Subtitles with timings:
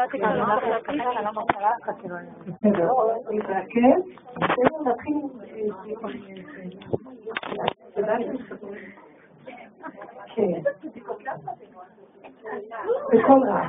[0.00, 2.16] יודעת אם זה מחלקה, אני לא מחלה, כאילו...
[2.46, 2.88] בסדר,
[3.30, 4.02] להתרכז,
[4.86, 5.22] להתחיל...
[10.34, 10.62] כן.
[13.12, 13.68] בכל רע.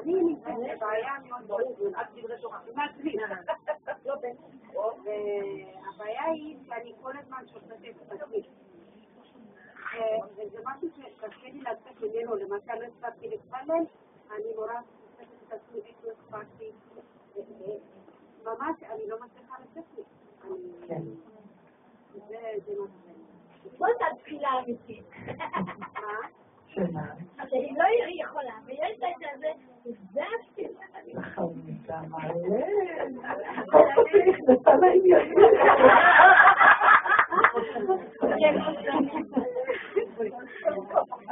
[0.00, 3.16] אני נמצאת בבעיה מאוד ברור, עד דברי תורה, מעצמי.
[4.74, 7.25] והבעיה היא שאני כל הזמן.
[10.36, 13.84] וזה משהו שקשה לי לצאת ממנו, למשל לא הספקתי להתפלל,
[14.30, 16.70] אני נורא שופטת את עצמי, איך לא הספקתי.
[18.44, 20.02] ממש, אני לא מצליחה לצאת מזה.
[22.26, 23.12] זה מה שזה.
[23.78, 25.04] זאת התפילה האמיתית.
[26.92, 27.14] מה?
[27.42, 27.84] אני לא
[28.24, 29.48] יכולה, ויש לה את זה,
[30.12, 31.22] זה התפילה.
[31.22, 32.56] חמודה מלא.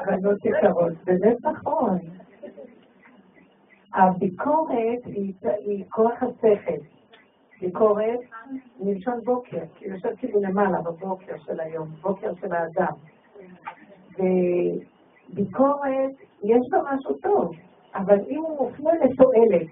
[0.06, 1.98] בנות יקרות, באמת נכון.
[3.94, 6.84] הביקורת היא כוח השכל.
[7.60, 8.20] ביקורת
[8.80, 12.92] מלשון בוקר, כי יושב כאילו למעלה בבוקר של היום, בוקר של האדם.
[14.12, 16.10] וביקורת,
[16.42, 17.52] יש בה משהו טוב,
[17.94, 19.68] אבל אם הוא מופנה לתועלת,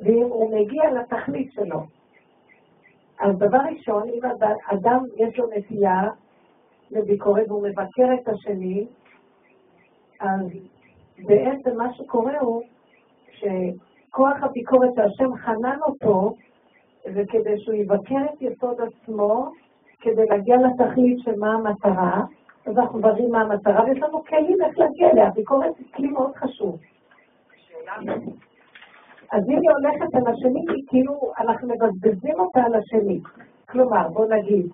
[0.00, 1.80] ואם הוא מגיע לתכלית שלו,
[3.20, 6.02] אז דבר ראשון, אם אד- אדם יש לו נטייה
[6.90, 8.86] לביקורת והוא מבקר את השני,
[10.20, 10.40] אז
[11.18, 12.62] בעצם מה שקורה הוא
[13.32, 16.34] שכוח הביקורת שהשם חנן אותו,
[17.14, 19.50] וכדי שהוא יבקר את יסוד עצמו,
[20.00, 22.22] כדי להגיע לתכלית של מה המטרה,
[22.66, 25.26] אז אנחנו מבררים מה המטרה, ויש לנו כלים איך להגיע אליה.
[25.28, 26.78] הביקורת היא כלי מאוד חשוב.
[29.32, 33.20] אז אם היא הולכת על השני, היא כאילו אנחנו מבזבזים אותה על השני.
[33.68, 34.66] כלומר, בוא נגיד,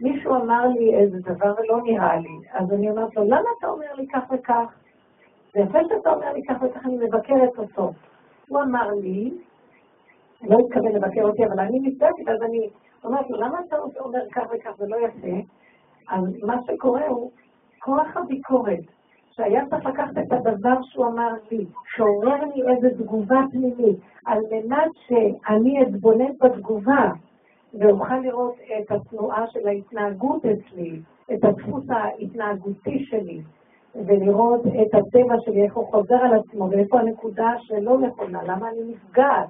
[0.00, 3.94] מישהו אמר לי איזה דבר ולא נראה לי, אז אני אומרת לו, למה אתה אומר
[3.96, 4.74] לי כך וכך?
[5.54, 7.92] זה יפה שאתה אומר לי כך וכך, אני מבקרת אותו.
[8.48, 9.30] הוא אמר לי,
[10.42, 12.68] לא התכוון לבקר אותי, אבל אני נפגעתי, ואז אני
[13.04, 15.36] אומרת לו, למה אתה אומר כך וכך, זה לא יפה?
[16.08, 17.30] אז מה שקורה הוא,
[17.78, 18.84] כוח הביקורת,
[19.36, 21.66] שהיה צריך לקחת את הדבר שהוא אמר לי,
[21.96, 27.10] שעורר לי איזו תגובה פנימית, על מנת שאני אתבונן בתגובה,
[27.80, 31.00] ואוכל לראות את התנועה של ההתנהגות אצלי,
[31.34, 33.40] את הדפוס ההתנהגותי שלי,
[33.94, 38.80] ולראות את הטבע שלי, איך הוא חוזר על עצמו, ואיפה הנקודה שלא נכונה, למה אני
[38.84, 39.48] נפגעת.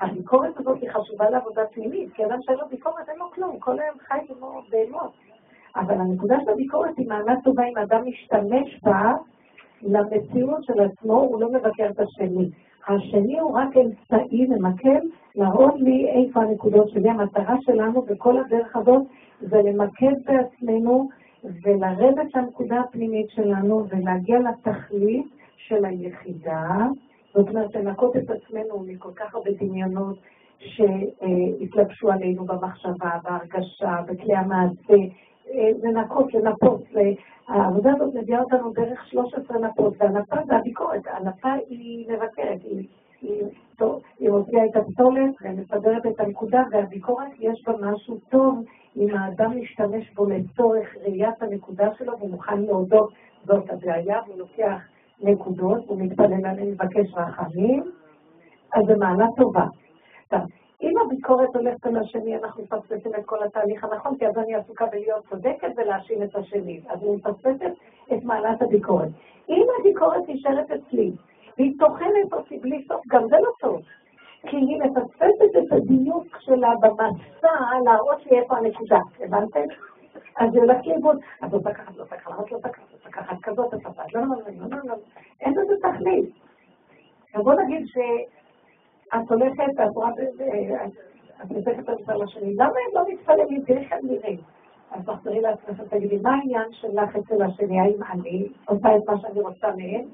[0.00, 3.78] הביקורת הזאת היא חשובה לעבודה פנימית, כי אדם שאין לו ביקורת אין לו כלום, כל
[3.80, 5.12] היום חי כמו בהמות.
[5.76, 9.12] אבל הנקודה של הביקורת היא מענה טובה אם האדם משתמש בה
[9.82, 12.48] למציאות של עצמו, הוא לא מבקר את השני.
[12.88, 15.00] השני הוא רק אמצעי ממקם
[15.34, 17.10] להראות לי איפה הנקודות שלי.
[17.10, 19.02] המטרה שלנו בכל הדרך הזאת
[19.40, 21.08] זה למקד בעצמנו
[21.64, 26.86] ולרדת לנקודה הפנימית שלנו ולהגיע לתכלית של היחידה.
[27.34, 30.16] זאת אומרת, לנקות את עצמנו מכל כך הרבה דמיונות
[30.58, 34.94] שהתלבשו עלינו במחשבה, בהרגשה, בכלי המעשה,
[35.82, 36.82] לנקות, לנפות.
[37.48, 41.02] העבודה הזאת מביאה אותנו דרך 13 נפות, והנפה זה הביקורת.
[41.06, 42.86] הנפה היא מבקרת, היא,
[43.22, 48.64] היא, מוציאה את הפסולת ומסדרת את הנקודה, והביקורת יש בה משהו טוב
[48.96, 53.12] אם האדם משתמש בו לצורך ראיית הנקודה שלו והוא מוכן להודות
[53.44, 54.80] זאת הבעיה, והוא לוקח
[55.22, 57.82] נקודות, הוא מתפלל עליהם, מבקש רחמים,
[58.74, 59.66] אז זו מעלה טובה.
[60.84, 64.86] אם הביקורת הולכת על השני, אנחנו מפספסים את כל התהליך הנכון, כי אז אני עסוקה
[64.86, 66.80] בלהיות צודקת ולהאשים את השני.
[66.88, 67.72] אז אני מפספסת
[68.12, 69.08] את מעלת הביקורת.
[69.48, 71.12] אם הביקורת נשארת אצלי,
[71.58, 73.80] והיא טוחנת אותי בלי סוף, גם זה לא טוב.
[74.46, 77.48] כי היא מפספסת את הדיוק שלה במסע
[77.84, 78.98] להראות לי איפה הנקודה.
[79.20, 79.60] הבנתם?
[80.36, 81.16] אז זה הולך לאיבוד.
[81.44, 82.94] את לא תקחת, לא תקחת, למה את לא תקחת?
[82.94, 84.94] את לקחת כזאת, את עשת, לא, לא, לא, לא, לא,
[85.40, 86.30] אין לזה תכלית.
[87.34, 87.86] אז בוא נגיד
[89.14, 90.08] שאת הולכת, את רואה,
[91.42, 93.62] את נותנת את זה לשני, למה הם לא מתפללים?
[93.64, 94.38] תראי איך הם נראים.
[94.90, 97.80] אז תחזרי לעצמך ותגידי, מה העניין שלך אצל השני?
[97.80, 100.04] האם אני עושה את מה שאני רוצה מהם?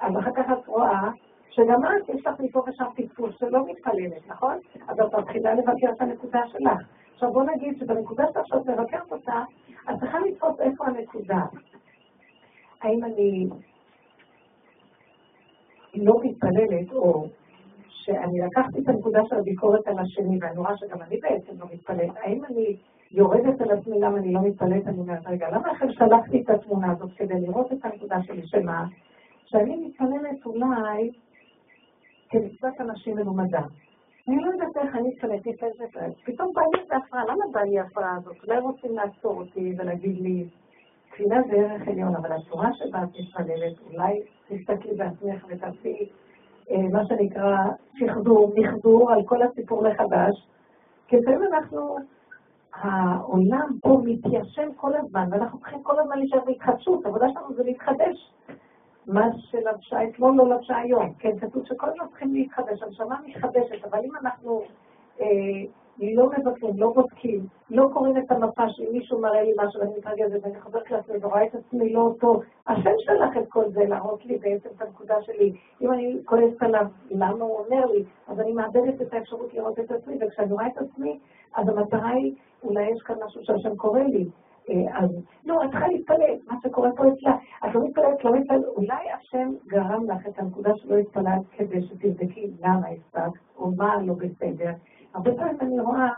[0.00, 1.10] אז אחר כך את רואה
[1.50, 4.58] שגם את, יש לך מפה ושם טיפול שלא מתפללת, נכון?
[4.88, 6.80] אז את מתחילה לבקר את הנקודה שלך.
[7.14, 9.42] עכשיו בוא נגיד שבנקודה שלך שאת מבקרת אותה,
[9.90, 11.40] את צריכה לתפוס איפה הנקודה.
[12.82, 13.46] האם אני
[15.94, 17.26] לא מתפללת, או
[18.06, 22.16] שאני לקחתי את הנקודה של הביקורת על השני, ואני רואה שגם אני בעצם לא מתפללת,
[22.16, 22.76] האם אני
[23.12, 26.92] יורדת על עצמי למה אני לא מתפללת, אני אומרת, רגע, למה לכם שלחתי את התמונה
[26.92, 28.84] הזאת כדי לראות את הנקודה שלי, שמה?
[29.44, 31.10] שאני מתפללת אולי
[32.28, 33.62] כמצוות אנשים מלומדה.
[34.28, 35.84] אני לא יודעת איך אני התפלאתי את זה,
[36.24, 38.36] פתאום בא לי איזה הפרעה, למה בא לי ההפרעה הזאת?
[38.46, 40.48] אולי רוצים לעצור אותי ולהגיד לי,
[41.10, 46.08] תפילה זה ערך עליון, אבל הצורה שבה את מתפללת, אולי תסתכלי בעצמך ותעשי
[46.70, 47.56] מה שנקרא
[47.94, 50.46] שחזור, מחזור על כל הסיפור מחדש,
[51.08, 51.96] כי לפעמים אנחנו,
[52.74, 58.32] העולם פה מתיישן כל הזמן, ואנחנו צריכים כל הזמן להישאר בהתחדשות, העבודה שלנו זה להתחדש.
[59.06, 61.12] מה שלבשה אתמול לא לבשה היום.
[61.18, 64.62] כן, כתוב שכל הזמן צריכים להתחדש, הנשמה מתחדשת, אבל אם אנחנו
[65.20, 65.26] אה,
[65.98, 70.38] לא מבקרים, לא בודקים, לא קוראים את המפה שאם מישהו מראה לי משהו ואני מתרגזת
[70.42, 74.38] ואני חוזרת לעצמי ורואה את עצמי לא אותו, השם שלח את כל זה להראות לי
[74.38, 75.52] בעצם את הנקודה שלי.
[75.80, 78.04] אם אני כועסת עליו, למה הוא אומר לי?
[78.28, 81.18] אז אני מאבדת את האפשרות לראות את עצמי, וכשאני רואה את עצמי,
[81.54, 82.34] אז המטרה היא,
[82.64, 84.28] אולי יש כאן משהו שהשם קורא לי.
[84.70, 85.10] אה, אז
[85.44, 87.36] לא, את צריכה להתפלל, מה שקורה פה אצלה.
[87.66, 92.50] את לא מתפללת, לא מתפללת, אולי השם גרם לך את הנקודה שלא התפללת כדי שתבדקי
[92.60, 94.70] למה הפסקת, או מה לא בסדר.
[95.16, 96.08] הרבה פעמים אני רואה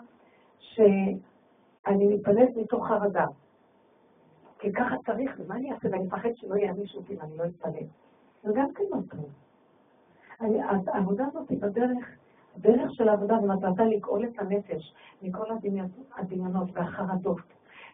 [0.59, 3.27] שאני מתפללת מתוך חרדה.
[4.59, 5.89] כי ככה צריך, ומה אני אעשה?
[5.93, 7.87] ואני מפחד שלא יענישו אותי אם אני לא אתפלל.
[8.43, 9.31] זה גם כן לא טוב.
[10.87, 12.07] העבודה הזאת היא בדרך,
[12.57, 15.47] הדרך של העבודה ומטרתה לגאול את הנפש מכל
[16.19, 17.43] הדמיונות והחרדות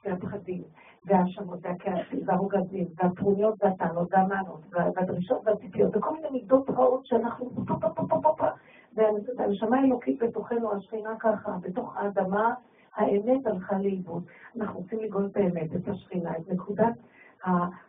[0.05, 0.63] והפחדים
[1.05, 7.89] וההאשמות והכעסים והרוגזים והטרוניות והטענות והמענות והדרישות והציפיות וכל מיני מידות רעות שאנחנו פה פה
[7.95, 8.47] פה פה פה פה
[8.95, 12.55] והנשמה האלוקית בתוכנו, השכינה ככה, בתוך האדמה,
[12.95, 14.25] האמת הלכה לאיבוד.
[14.57, 16.95] אנחנו רוצים לגאול את האמת, את השכינה, את נקודת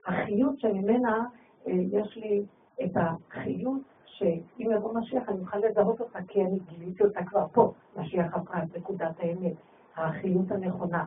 [0.06, 1.26] החיות שממנה
[1.68, 2.46] אה, יש לי
[2.84, 7.72] את החיות שאם יבוא משיח אני אוכל לזהות אותה כי אני גיליתי אותה כבר פה,
[7.98, 9.54] משיח הפרט, נקודת האמת,
[9.96, 11.06] החיות הנכונה.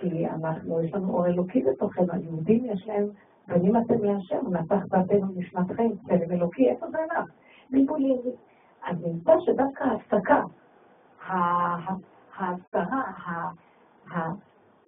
[0.00, 3.06] כי אנחנו, יש לנו אור אלוקי בתוכנו, היהודים יש להם,
[3.48, 7.30] בנים אתם להשם, נפח דעתנו נשמתכם, צלם אלוקי, איפה זה הלך?
[7.70, 8.18] מבולים,
[8.88, 10.42] אז נמצא שדווקא ההפסקה,
[12.36, 13.02] ההסתרה,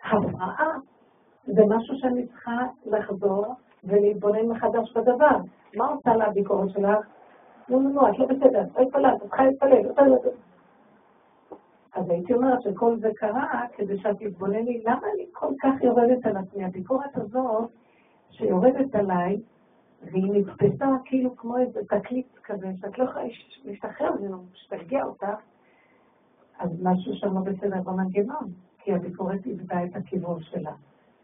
[0.03, 0.79] ההפרעה,
[1.47, 3.55] זה משהו שאני צריכה לחזור
[3.85, 5.37] ולהתבונן מחדש בדבר.
[5.77, 7.07] מה עושה לה הביקורת שלך?
[7.69, 10.17] נו, נו, נו, את לא בסדר, לא התפללת, את צריכה להתפלל, לא
[11.95, 16.37] אז הייתי אומרת שכל זה קרה כדי שאת תתבונני, למה אני כל כך יורדת על
[16.37, 16.65] עצמי?
[16.65, 17.71] הביקורת הזאת
[18.31, 19.41] שיורדת עליי,
[20.03, 23.25] והיא נתפסה כאילו כמו איזה תקליט כזה, שאת לא יכולה
[23.65, 25.27] להשתחרר ממנו, שתרגיע אותך,
[26.59, 30.73] אז משהו שם לא בסדר במנגנון, כי הביקורת איבדה את הכיוון שלה.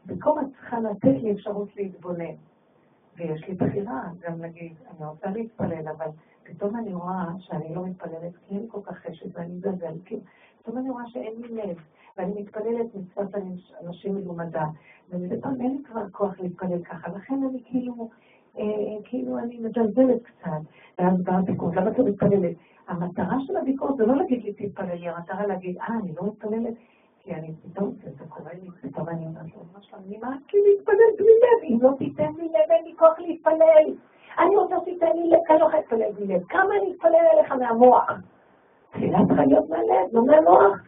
[0.05, 2.35] ביקורת צריכה לתת לי אפשרות להתבונן.
[3.17, 6.07] ויש לי בחירה גם להגיד, אני רוצה להתפלל, אבל
[6.43, 9.95] פתאום אני רואה שאני לא מתפללת כי אין כל כך חשת ואני מזלזל,
[10.63, 11.77] פתאום אני רואה שאין לי לב,
[12.17, 13.35] ואני מתפללת מצוות
[13.85, 14.65] אנשים מלומדה,
[15.11, 18.11] ומדי פעם אין לי כבר כוח להתפלל ככה, לכן אני כאילו...
[18.59, 18.65] אה,
[19.05, 20.51] כאילו אני מזלזלת קצת,
[20.99, 22.57] ואז באה הביקורת, למה את לא מתפללת?
[22.89, 26.75] המטרה של הביקורת זה לא להגיד לי תתפללי, המטרה להגיד, אה, אני לא מתפללת,
[27.21, 30.19] כי אני פתאום, זה קורה לי, פתאום אני אומרת לו, מה שלום, אני
[30.55, 33.95] לי להתפלל בלי לב, אם לא תיתן לי לב, אין לי כוח להתפלל.
[34.39, 36.43] אני רוצה שתיתן לי לב, אני לא יכולה להתפלל בלי לב.
[36.49, 38.11] כמה אני אתפלל אליך מהמוח?
[38.91, 40.79] תפילה צריכה להיות מהלב, לא מהמוח.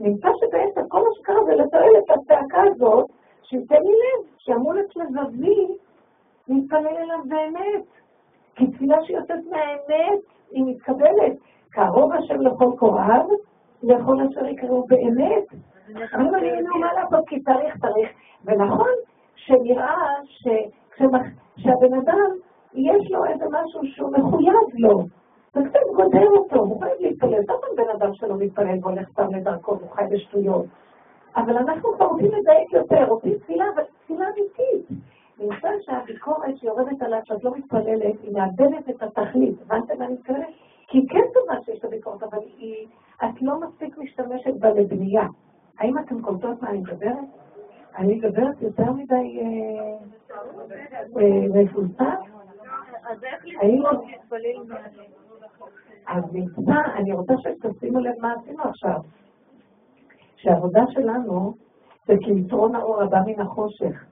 [0.00, 3.06] נמצא שבעצם כל מה שקרה זה לתועל את הצעקה הזאת,
[3.42, 5.66] שייתן לי לב, שאמור את לבבי
[6.50, 7.84] להתפלל אליו באמת.
[8.54, 10.20] כי תפילה שיוצאת מהאמת,
[10.50, 11.32] היא מתקבלת.
[11.70, 13.26] קרוב השם לכל קוראיו,
[13.82, 15.44] לכל אשר יקראו באמת.
[16.14, 18.08] אבל אני לא מה לעשות, כי צריך, צריך.
[18.44, 18.88] ונכון
[19.34, 19.96] שנראה
[21.56, 22.30] שהבן אדם,
[22.74, 25.02] יש לו איזה משהו שהוא מחויב לו.
[25.54, 27.42] זה קצת גודר אותו, הוא חייב להתפלל.
[27.48, 30.64] לא בן אדם שלא מתפלל והולך סתם לדרכו, הוא חי בשטויות.
[31.36, 34.98] אבל אנחנו כבר רוצים לדייק יותר, רוצים תפילה, אבל תפילה אמיתית.
[35.40, 39.54] נמצא שהביקורת שיורדת עליו שאת לא מתפללת, היא מאבדת את התכלית.
[39.62, 40.46] הבנתם מה אני מתכוונת?
[40.86, 42.86] כי היא כן טובה שיש לה ביקורת, אבל היא,
[43.24, 45.26] את לא מספיק משתמשת בה לבנייה.
[45.78, 47.24] האם אתם קולטות מה אני מדברת?
[47.96, 49.40] אני מדברת יותר מדי
[51.54, 52.10] מפולסה?
[53.60, 53.82] האם...
[56.06, 59.00] אז נמצא, אני רוצה שתשימו לב מה עשינו עכשיו.
[60.36, 61.54] שהעבודה שלנו
[62.06, 64.09] זה כיתרון האור הבא מן החושך.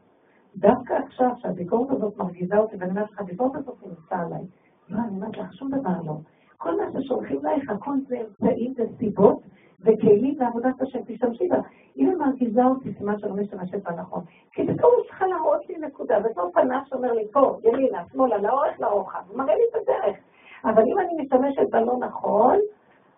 [0.56, 4.44] דווקא עכשיו, שהביקורת הזאת מרגיזה אותי, ואני אומרת לך, הביקורת הזאת נמצא עליי.
[4.88, 6.14] לא, אני אומרת לך, שום דבר לא.
[6.56, 9.40] כל מה ששולחים לך, הכל זה אמצעים וסיבות
[9.80, 11.56] וכלים לעבודת השם, תשתמשי בה.
[11.96, 14.24] אם היא מרגיזה אותי, סימן שלא משתמשת בה נכון.
[14.52, 14.70] כי היא
[15.06, 19.62] צריכה להראות לי נקודה, ופתאום פנס שאומר לי, פה, ימינה, שמאלה, לאורך, לרוחב, מראה לי
[19.70, 20.16] את הדרך.
[20.64, 22.56] אבל אם אני משתמשת בה לא נכון,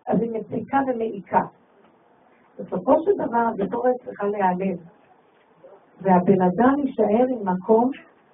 [0.07, 1.41] אז היא מציקה ומעיקה.
[2.59, 4.75] בסופו של דבר הביקורת צריכה להיעלם.
[6.01, 7.91] והבן אדם יישאר עם מקום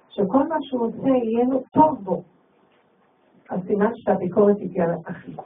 [0.08, 2.22] שכל מה שהוא עושה יהיה לו טוב בו.
[3.50, 5.38] אז סימן שהביקורת הגיעה לתכלית.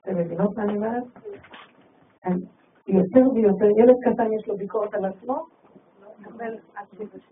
[0.00, 1.04] אתם מבינות מה אני אומרת?
[2.88, 5.44] יותר ויותר, ילד קטן יש לו ביקורת על עצמו,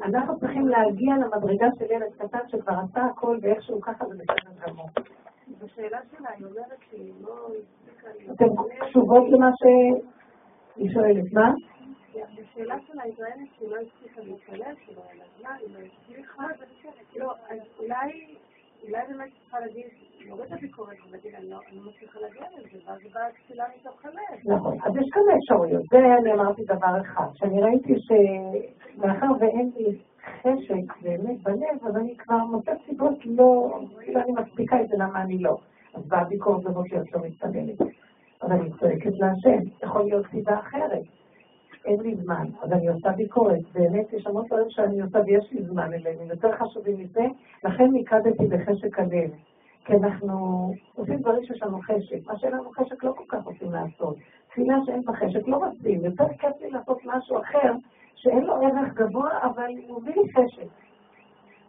[0.05, 4.89] אנחנו צריכים להגיע למדרגה של ילד קטן שכבר עשה הכל ואיכשהו ככה זה בסדר גמור.
[5.59, 8.09] בשאלה שלה, היא אומרת שהיא לא הספיקה.
[8.33, 8.47] אתן
[8.81, 11.53] קשובות למה שהיא שואלת, מה?
[12.25, 16.47] בשאלה שלה היא טוענת שהיא לא הצליחה להתפלל, שלא היה לה זמן, היא לא הצליחה.
[17.17, 18.35] לא, אז אולי,
[18.83, 19.87] אולי באמת צריכה להגיד,
[20.21, 23.65] להוריד את הביקורת ולהגיד, אני לא אני לא מצליחה להגיע לזה, ואז היא באה תפילה
[23.81, 24.57] מתוך הלב.
[24.57, 24.79] נכון.
[24.85, 25.83] אז יש כמה אפשרויות.
[25.91, 29.99] זה אני אמרתי דבר אחד, שאני ראיתי שמאחר ואין לי
[30.41, 35.23] חשק באמת בלב, אז אני כבר מוצאת סיבות לא, כאילו אני מספיקה את זה, למה
[35.23, 35.57] אני לא.
[35.95, 37.81] אז באה ביקורת הזאת שאת לא מתפללת.
[38.41, 41.03] אז אני צועקת להשם, יכול להיות סיבה אחרת.
[41.87, 43.61] אין לי זמן, אז אני עושה ביקורת.
[43.75, 47.25] באמת, יש המון דברים שאני עושה ויש לי זמן אליהם, הם יותר חשובים מזה,
[47.65, 49.31] לכן מיקדתי בחשק הלב.
[49.85, 52.27] כי אנחנו עושים דברים שיש לנו חשק.
[52.27, 54.17] מה שאין לנו חשק לא כל כך רוצים לעשות.
[54.49, 56.05] תפילה שאין בה חשק לא רוצים.
[56.05, 57.73] יותר כיף לי לעשות משהו אחר,
[58.15, 60.69] שאין לו ערך גבוה, אבל הוא מביא לי חשק.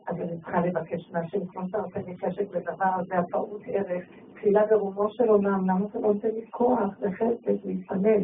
[0.07, 4.65] אז אני צריכה לבקש מהשם, כמו שאתה נותן לי חשק לדבר הזה, הפעוט ערך, תפילה
[4.65, 8.24] ברומו של עולם, למה אתה לא נותן לי כוח וחשק להתפלל?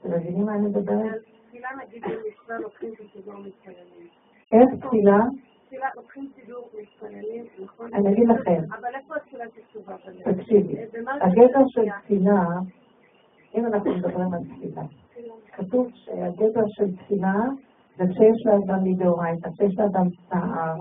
[0.00, 1.22] אתם מבינים מה אני מדברת?
[1.48, 4.06] תפילה נגיד במצווה לוקחים את הסידור מתפללים.
[4.52, 5.18] איך תפילה?
[5.66, 7.94] תפילה לוקחים סידור מתפללים, נכון?
[7.94, 8.62] אני אגיד לכם.
[8.78, 9.96] אבל איפה התפילה שכתובה?
[10.24, 11.84] תקשיבי, זה הגדר של?
[12.04, 12.44] תפילה,
[13.54, 14.82] אם אנחנו מדברים על תפילה,
[15.52, 17.34] כתוב שהגדר של תפילה
[17.96, 20.76] זה כשיש לאדם מדאורייתא, כשיש לאדם צער,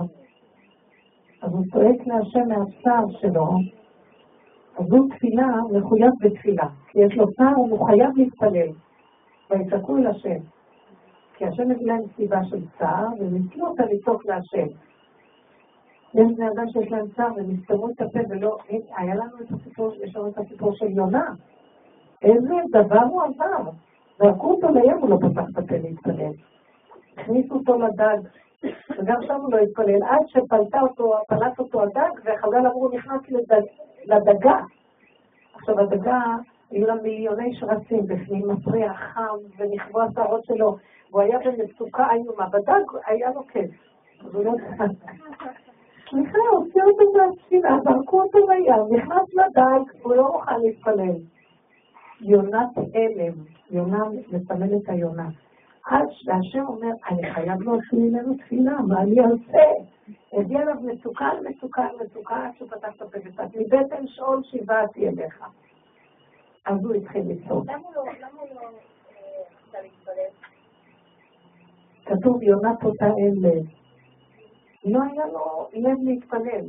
[1.41, 3.47] אז הוא צועק להשם מהצער שלו,
[4.77, 8.69] אז הוא תפילה, מחויב בתפילה, כי יש לו צער, הוא חייב להתפלל,
[9.49, 10.39] ויצעקו אל השם.
[11.33, 14.67] כי השם מביא להם סיבה של צער, והם ניסו אותה לצעוק להשם.
[16.13, 18.57] יש בני אדם שיש להם צער והם יסתמו את הפה ולא...
[18.97, 21.33] היה לנו את הסיפור, יש לנו את הסיפור של יונה.
[22.21, 23.69] איזה דבר הוא עבר.
[24.17, 26.31] זרקו אותו לים, הוא לא פתח את הפה להתפלל.
[27.17, 28.17] הכניסו אותו לדג,
[28.99, 33.61] וגם שם הוא לא התפלל, עד שפלטה אותו, פלט אותו הדג, וחז"ל אמרו, נכנס לדג,
[34.05, 34.59] לדגה.
[35.53, 36.21] עכשיו, הדגה,
[36.71, 40.77] היו לה מיליוני שרצים בפנים, מפריע, חם, ונכבו השערות שלו,
[41.11, 42.49] והוא היה במצוקה איומה.
[42.49, 43.71] בדג היה לו כיף.
[44.25, 44.51] אז לא...
[46.09, 51.15] סליחה, הוציאו אותו מהתפילה, זרקו אותו לים, נכנס לדג, הוא לא מוכן להתפלל.
[52.21, 53.33] יונת הלם,
[53.71, 55.29] יונה מסמל את היונה.
[55.85, 59.63] עד שהשם אומר, אני חייב להוציא ממנו תפילה, מה אני אעשה?
[60.33, 63.17] הביא עליו מצוקה על מצוקה על מצוקה עד שהוא פתח את הפה
[63.55, 65.43] מבטן שאול שיבעתי אליך.
[66.69, 67.65] אז הוא התחיל לצעוק.
[67.67, 68.03] לא לא,
[70.07, 70.27] אה?
[72.05, 73.65] כתוב יונה פותה אין לב.
[74.85, 76.65] לא היה לו לב להתפלל.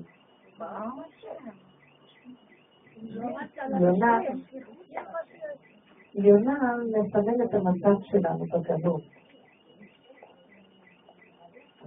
[6.14, 9.02] יונה, מסמל את המצב שלנו בגלות.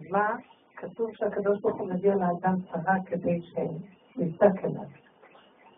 [0.09, 0.35] מה?
[0.75, 5.02] כתוב שהקדוש ברוך הוא מביא לאדם צרה כדי שיצעק אליו.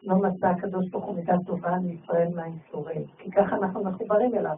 [0.06, 4.56] לא מצא הקדוש ברוך הוא מידה טובה לישראל מהאיסורים, כי ככה אנחנו מחוברים אליו.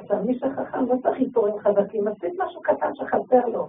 [0.00, 3.68] אבל מי שחכם לא צריך איסורים חזקים, מספיק משהו קטן שחסר לו.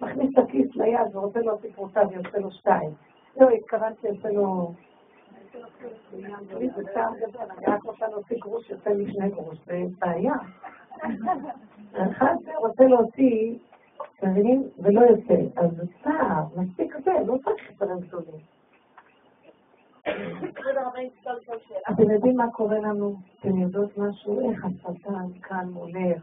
[0.00, 2.90] מכניס את הכיס ליד ורוצה להוציא פרוטה ויוצא לו שתיים.
[3.40, 4.72] לא, התכוונתי, יוצא לו...
[6.76, 10.34] זה צער גדול, אני רק רוצה להוציא גרוש, יוצא לי שני גרוש, זה בעיה.
[12.10, 13.58] אחד רוצה להוציא,
[14.18, 14.68] אתם מבינים?
[14.78, 15.34] ולא יוצא.
[15.56, 18.40] אז זה צער, מספיק זה, לא צריך דברים גדולים.
[18.40, 19.93] כבוד הרבנית, כל כל שאלה.
[21.90, 23.16] אתם יודעים מה קורה לנו?
[23.40, 24.50] אתם יודעות משהו?
[24.50, 26.22] איך השטן כאן הולך,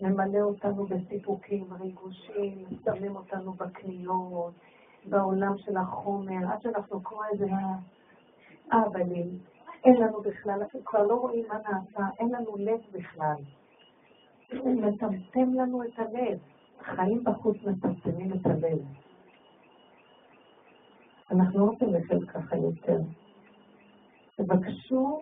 [0.00, 4.52] ממלא אותנו בסיפוקים, ריגושים, שמים אותנו בקניות,
[5.04, 7.46] בעולם של החומר, עד שאנחנו כמו איזה
[8.72, 9.28] אהבלים.
[9.84, 13.36] אין לנו בכלל, אנחנו כבר לא רואים מה נעשה, אין לנו לב בכלל.
[14.52, 16.38] מטמטם לנו את הלב.
[16.80, 18.78] חיים בחוץ מטמטמים את הלב.
[21.30, 22.98] אנחנו לא רוצים לחיות ככה יותר.
[24.36, 25.20] תבקשו,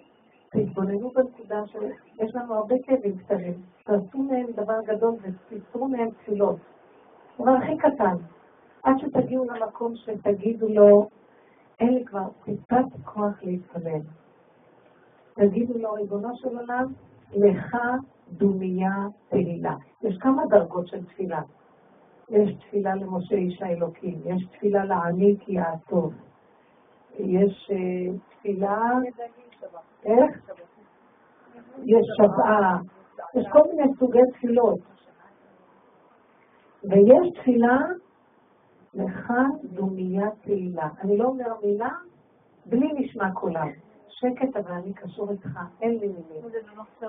[0.50, 6.56] תתבוננו בנקודה שיש לנו הרבה כאבים קטנים, תעשו מהם דבר גדול ותיצרו מהם תפילות.
[7.40, 8.16] דבר הכי קטן,
[8.82, 11.08] עד שתגיעו למקום שתגידו לו,
[11.80, 14.00] אין לי כבר טיפת כוח להתפלל.
[15.34, 16.92] תגידו לו, ריבונו של עולם,
[17.32, 17.76] לך
[18.32, 19.74] דומיה תהילה.
[20.02, 21.40] יש כמה דרגות של תפילה.
[22.30, 26.14] יש תפילה למשה איש האלוקים, יש תפילה לעני כי יעטוב,
[27.18, 28.92] יש אה, תפילה,
[30.04, 30.50] איך?
[31.84, 32.78] יש שבעה,
[33.34, 34.78] יש כל מיני סוגי תפילות.
[36.84, 37.78] ויש תפילה,
[38.94, 39.32] לך
[39.64, 40.88] דומיה תהילה.
[41.00, 41.90] אני לא אומר מילה
[42.66, 43.68] בלי נשמע קולם.
[44.08, 46.44] שקט, אבל אני קשור איתך, אין לי מילים.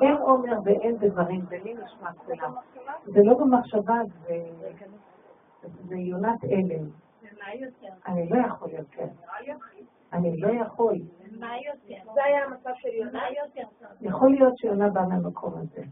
[0.02, 2.54] אין עומר ואין דברים, ולי נשמע כולם.
[3.06, 3.96] זה לא במחשבה,
[4.28, 4.50] זה...
[5.88, 6.90] זה יונת הלם.
[8.08, 9.08] אני לא יכול יותר.
[10.14, 10.96] אני לא יכול.
[12.14, 13.24] זה היה המצב של יונה.
[14.02, 15.84] יכול להיות שיונה באה מהמקום הזה.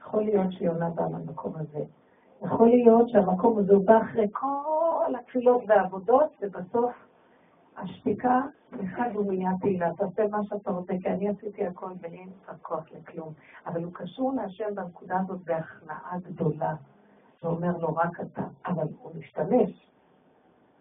[0.00, 1.84] יכול להיות שיונה באה מהמקום הזה.
[2.42, 6.92] יכול להיות שהמקום הזה הוא בא אחרי כל התפילות והעבודות, ובסוף
[7.76, 8.40] השתיקה,
[9.14, 13.32] הוא נהיה תהילה, תעשה מה שאתה רוצה, כי אני עשיתי הכל ואין לך כוח לכלום.
[13.66, 16.74] אבל הוא קשור להשם בנקודה הזאת בהכנעה גדולה.
[17.40, 19.90] שאומר לו רק אתה, אבל הוא משתמש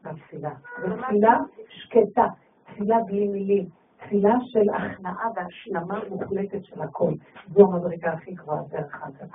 [0.01, 0.51] בתפילה.
[0.83, 1.37] ותפילה
[1.69, 2.25] שקטה,
[2.63, 7.13] תפילה בלי מילים, תפילה של הכנעה והשלמה מוחלטת של הכל.
[7.53, 9.27] זו המדרגה הכי גבוהה, דרך אגב.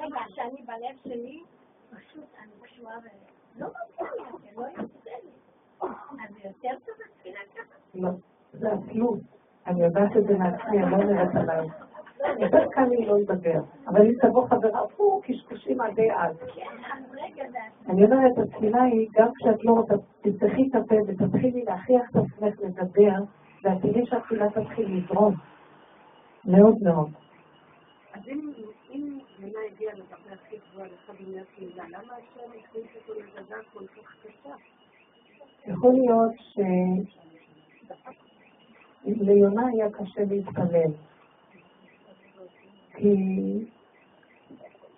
[0.00, 1.42] רגע, שאני בלב שלי,
[1.90, 3.06] פשוט אני קשורה ו...
[3.60, 5.30] לא מגיע לי, לא יוצא לי.
[5.82, 7.74] אז זה יותר טוב התפילה ככה?
[7.94, 8.10] לא,
[8.52, 9.20] זה התלות.
[9.66, 11.68] אני יודעת את זה מעצמי, אני לא אומרת עליי.
[12.38, 13.60] יותר קל לי לא לדבר.
[13.86, 16.36] אבל אם תבוא חברה, פו, קשקושים עדי אז.
[17.88, 22.60] אני אומרת, התפילה היא, גם כשאת לא רוצה, תפתחי את הפה ותתחילי להכריח את עצמך
[22.60, 23.18] לדבר,
[23.64, 25.34] ואת תראי שהתפילה תתחיל לזרום.
[26.44, 27.10] מאוד מאוד.
[28.12, 33.56] אז אם יונה הגיעה לדרגה הכי גבוהה לך בניין תהילה, למה השם הכניס אותו לדרגה
[33.72, 34.54] כל כך קשה?
[35.66, 36.32] יכול להיות
[39.04, 40.92] שליונה היה קשה להתפלל.
[42.98, 43.64] כי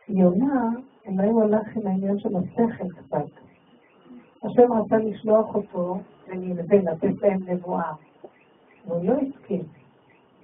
[0.09, 0.71] יונה,
[1.07, 3.27] אולי הוא הלך עם העניין של השכל קצת.
[4.43, 7.93] השם רצה לשלוח אותו לנלווה, לתת להם נבואה.
[8.87, 9.63] והוא לא הסכים.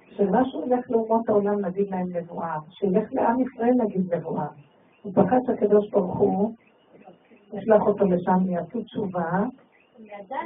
[0.09, 4.47] שמשהו ילך לאומות העולם להגיד להם נבואה, שילך לעם ישראל להגיד נבואה.
[5.01, 6.53] הוא פחד שהקדוש ברוך הוא
[7.53, 9.43] ישלח אותו לשם, יעשו תשובה,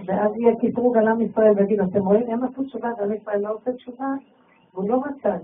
[0.06, 3.54] ואז יהיה קטרוג על עם ישראל ויגיד, אתם רואים, הם עשו תשובה ועם ישראל לא
[3.54, 4.14] עושה תשובה?
[4.74, 5.38] והוא לא רצה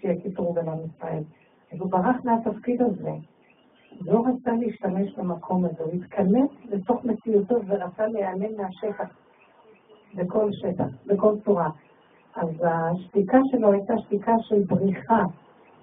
[0.00, 1.22] שיהיה קטרוג על עם ישראל.
[1.72, 3.12] אז הוא ברח מהתפקיד הזה.
[4.00, 9.08] לא רצה להשתמש במקום הזה, הוא התכנס לתוך מציאותו ורצה להיעלם מהשטח,
[10.14, 11.70] בכל שטח, בכל צורה.
[12.36, 15.22] אז השתיקה שלו הייתה שתיקה של בריחה,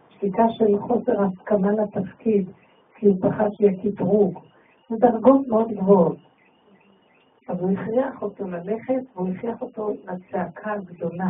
[0.10, 2.50] שתיקה של חוסר הסכמה לתפקיד,
[2.96, 4.40] כי הוא פחד שיהיה קטרוג.
[4.90, 6.18] זה דרגות מאוד גבוהות.
[7.48, 11.30] אז הוא הכריח אותו ללכת, והוא הכריח אותו לצעקה הגדולה.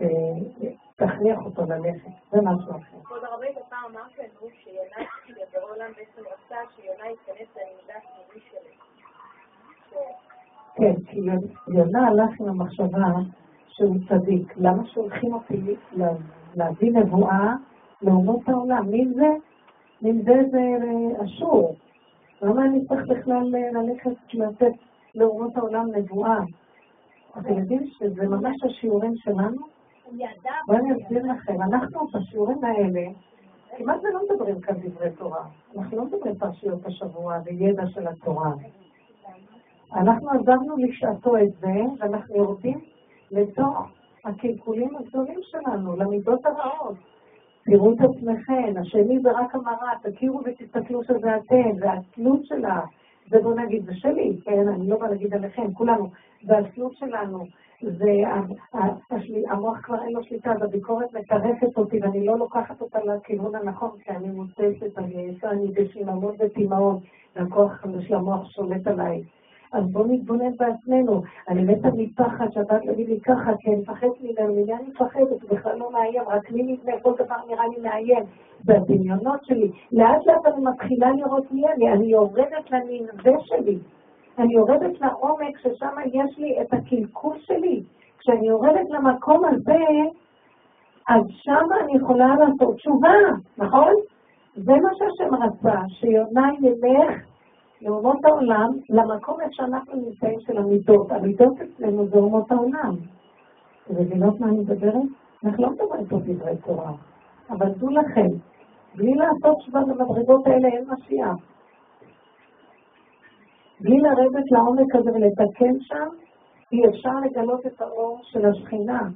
[0.00, 2.98] שתכריח אותו ללכת, זה משהו אחר.
[3.04, 8.90] כבוד הרבית, פעם אמרת לנו שיונה, שבורא עולם בעצם רצה שיונה ייכנס ללמידה הפנימי שלו.
[10.74, 11.20] כן, כי
[11.74, 13.12] יונה הלך עם המחשבה
[13.68, 14.54] שהוא צדיק.
[14.56, 15.76] למה שולחים אותי
[16.54, 17.54] להביא נבואה
[18.02, 18.90] לאומות העולם?
[18.90, 19.28] מי זה?
[20.02, 20.60] מי זה זה
[21.24, 21.76] אשור.
[22.42, 24.72] למה אני צריך בכלל ללכת לתת
[25.14, 26.38] לאומות העולם נבואה?
[27.38, 29.79] אתם יודעים שזה ממש השיעורים שלנו?
[30.66, 33.02] בואו אני אסביר לכם, אנחנו בשיעורים האלה,
[33.76, 35.44] כמעט ולא מדברים כאן דברי תורה.
[35.76, 38.52] אנחנו לא מדברים פרשיות השבוע וידע של התורה.
[39.94, 42.80] אנחנו עזבנו לשעתו את זה, ואנחנו יורדים
[43.30, 43.90] לתוך
[44.24, 46.96] הקלקולים הגדולים שלנו, למידות הרעות.
[47.64, 52.80] תראו את עצמכם, השני זה רק המראה, תכירו ותסתכלו שזה אתם, והתלות שלה,
[53.30, 56.08] זה בוא נגיד, זה שלי, כן, אני לא באה להגיד עליכם, כולנו,
[56.46, 57.44] והתלות שלנו,
[57.82, 64.10] והמוח כבר אין לו שליטה, והביקורת מטרפת אותי, ואני לא לוקחת אותה לכיוון הנכון, כי
[64.10, 66.98] אני מוצצת, אני אני בשיממון ותימהון,
[67.36, 69.22] והכוח של המוח שולט עליי.
[69.72, 71.22] אז בואו נתבונן בעצמנו.
[71.48, 75.44] אני מתה מפחד שהבת תגיד לי ככה, כי אני מפחדת ממנו, ממי אני מפחדת?
[75.50, 78.24] בכלל לא מאיים, רק לי נבנה, כל דבר נראה לי מאיים.
[78.64, 79.70] והדמיונות שלי.
[79.92, 83.78] לאט לאט אני מתחילה לראות מי אני, אני יורדת לנלווה שלי.
[84.40, 87.82] אני יורדת לעומק ששם יש לי את הקלקול שלי.
[88.18, 89.84] כשאני יורדת למקום הזה,
[91.08, 93.14] אז שם אני יכולה לעשות תשובה,
[93.58, 93.92] נכון?
[94.54, 97.22] זה מה שהשם רצה, שיונה ילך
[97.82, 101.12] לאומות העולם, למקום איפה שאנחנו נמצאים של המידות.
[101.12, 102.94] המידות אצלנו זה אומות העולם.
[103.84, 104.94] אתם מה אני מדברת?
[105.44, 106.92] אנחנו לא מדברים פה דברי תורה,
[107.50, 108.26] אבל דעו לכם,
[108.94, 111.36] בלי לעשות תשובה במדרגות האלה אין משיח.
[113.80, 116.08] בלי לרדת לעומק הזה ולתקן שם,
[116.72, 119.08] אי אפשר לגלות את האור של השכינה.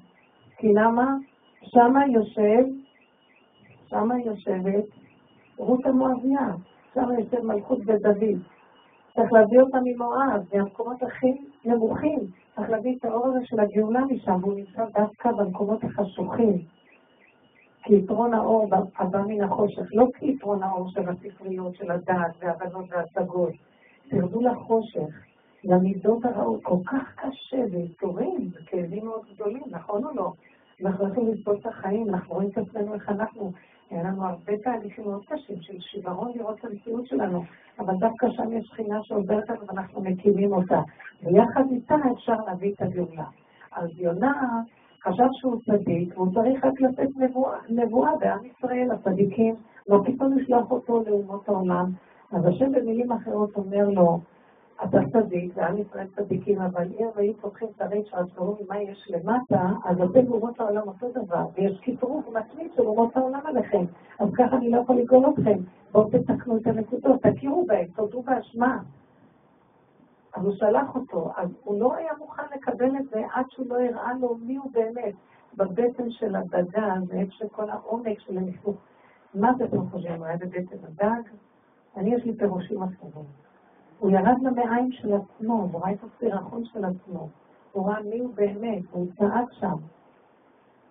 [0.57, 1.17] כי למה?
[1.63, 2.65] שמה יושב,
[3.87, 4.85] שמה יושבת
[5.57, 6.49] רות המואביה,
[6.95, 8.39] שמה יושב מלכות בית דוד.
[9.15, 11.33] צריך להביא אותה ממואב, מהמקומות הכי
[11.65, 12.19] נמוכים.
[12.57, 16.59] צריך להביא את האור הזה של הגאולה משם, והוא נמצא דווקא במקומות החשוכים.
[17.83, 22.85] כי יתרון האור הבא מן החושך, לא כי יתרון האור של הספריות, של הדעת והבנות
[22.89, 23.53] וההשגות.
[24.09, 25.25] תרדו לחושך,
[25.65, 30.33] למידות הרעות, כל כך קשה, ויתורים, וכאבים מאוד גדולים, נכון או לא?
[30.85, 33.53] אנחנו יכולים לסבול את החיים, אנחנו רואים את עצמנו איך אנחנו.
[33.91, 37.43] היה לנו הרבה תהליכים מאוד קשים של שיוורון לראות את המציאות שלנו,
[37.79, 40.81] אבל דווקא שם יש שכינה שעוברת לנו ואנחנו מקימים אותה.
[41.23, 43.25] ויחד איתה אפשר להביא את הגאולה.
[43.73, 44.63] אז יונה
[45.05, 49.55] חשב שהוא צדיק, והוא צריך רק לתת נבואה, נבואה בעם ישראל, הצדיקים,
[49.89, 51.91] לא פתאום לשלוח אותו לאומות העולם.
[52.35, 54.21] אז השם במילים אחרות אומר לו,
[54.85, 59.11] אתה צדיק, ועם ישראל צדיקים, אבל אם היו פותחים את הרשע, אז קוראים מה יש
[59.11, 63.85] למטה, אז אתם אומות העולם אותו דבר, ויש כיתרוף מתמיד של אומות העולם עליכם,
[64.19, 65.59] אז ככה אני לא יכול לגאול אתכם.
[65.93, 68.79] בואו תתקנו את הנקודות, תכירו בהם, תודו באשמה.
[70.35, 73.81] אז הוא שלח אותו, אז הוא לא היה מוכן לקבל את זה עד שהוא לא
[73.81, 75.15] הראה לו מי הוא באמת.
[75.57, 78.77] בבטן של הדגה, זה איפה שכל העומק של הניסוך.
[79.35, 80.19] מה זה חושבים?
[80.19, 81.23] הוא היה בבטן הדג?
[81.97, 83.25] אני יש לי פירושים אחרים.
[83.99, 87.29] הוא ירד למעיים של עצמו, הוא ראה את הסירחון של עצמו,
[87.73, 89.77] הוא ראה מי הוא באמת, הוא צעק שם.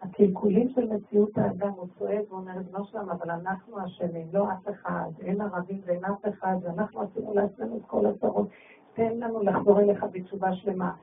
[0.02, 5.10] הקלקולים של מציאות האדם, הוא צועק ואומר, לא שלם, אבל אנחנו אשמים, לא אף אחד,
[5.22, 8.48] אין ערבים ואין אף אחד, ואנחנו עשינו לעצמנו את כל הצרות,
[8.94, 10.94] תן לנו לחזור אליך בתשובה שלמה.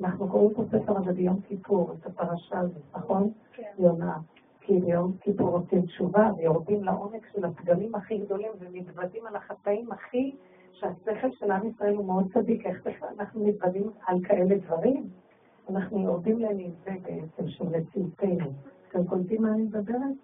[0.00, 3.30] אנחנו קוראים את הספר הזה ביום כיפור, את הפרשה הזאת, נכון?
[3.52, 3.62] כן.
[3.78, 4.18] יונה.
[4.70, 10.36] כי ביום כיפור עושים תשובה ויורדים לעומק של הפגמים הכי גדולים ומתוודים על החטאים הכי
[10.72, 15.08] שהשכל של עם ישראל הוא מאוד צדיק, איך בכלל אנחנו מתוודים על כאלה דברים?
[15.70, 18.52] אנחנו יורדים לנבזה בעצם של מציאותנו.
[18.88, 20.16] אתם קולטים מה אני מדברת?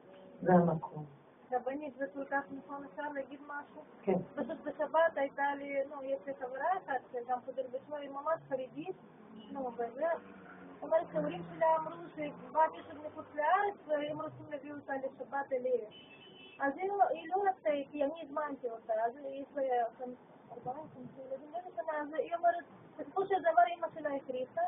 [0.42, 1.04] זה המקום.
[1.52, 3.82] רבנית, זה כל כך נכון, אפשר להגיד משהו?
[4.02, 4.18] כן.
[4.34, 8.96] פשוט בשבת הייתה לי, נו, יש לי חברה אחת שגם חוזרת בשמו, היא ממש חרדית,
[9.52, 10.06] נו, וזה,
[10.86, 15.90] אומרת, ההורים שלה אמרו שבא מישהו מחוץ לארץ והם רוצים להביא אותה לשבת אליהם.
[16.60, 16.72] אז
[17.10, 19.62] היא לא רצתה, כי אני הזמנתי אותה, אז יש לה
[22.00, 22.64] אז היא אומרת,
[22.98, 24.60] בסופו של דבר אמא שלה הכריחה,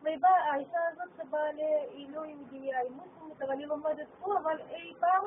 [0.00, 1.46] ובאה האישה הזאת שבאה
[1.90, 5.24] היא לא יהודייה, היא מוסלמית, אבל היא לומדת פה, אבל היא פעם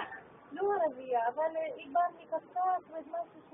[0.51, 3.53] לא ערבייה, אבל היא באה מקסקס ומשהו ש...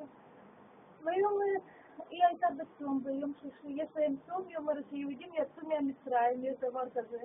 [1.03, 1.61] והיא אומרת,
[2.09, 6.89] היא הייתה בצום ביום שישי, יש להם צום, היא אומרת שיהודים יצאו מהמצרים, יש דבר
[6.89, 7.17] כזה.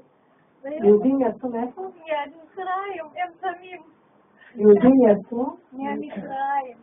[0.64, 1.82] יהודים יצאו מאיפה?
[1.82, 3.82] מהמצרים, הם צמים.
[4.54, 5.56] יהודים יצאו?
[5.72, 6.78] מהמצרים.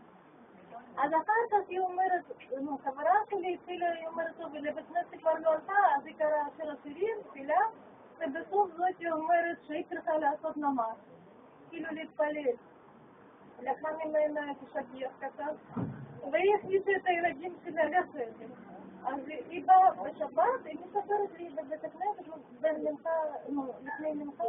[0.98, 2.24] אז אחר כך היא אומרת,
[2.62, 6.46] נו, חברה שלי התחילה, היא אומרת, טוב, לבית כנסת כבר לא עלתה, אז היא קראה
[6.58, 7.60] של השירים, תפילה,
[8.20, 10.98] ובסוף זאת היא אומרת שהיא צריכה לעשות נמ"ס,
[11.70, 12.56] כאילו להתפלל.
[13.60, 15.82] לקחה ממנה כשטיח קטן,
[16.34, 18.48] הכניסה את הילדים שלה לסדר.
[19.06, 22.38] אז היא באה בשבת, היא מספרת לי בבית הכנסת,
[23.84, 24.44] לפני מנחה,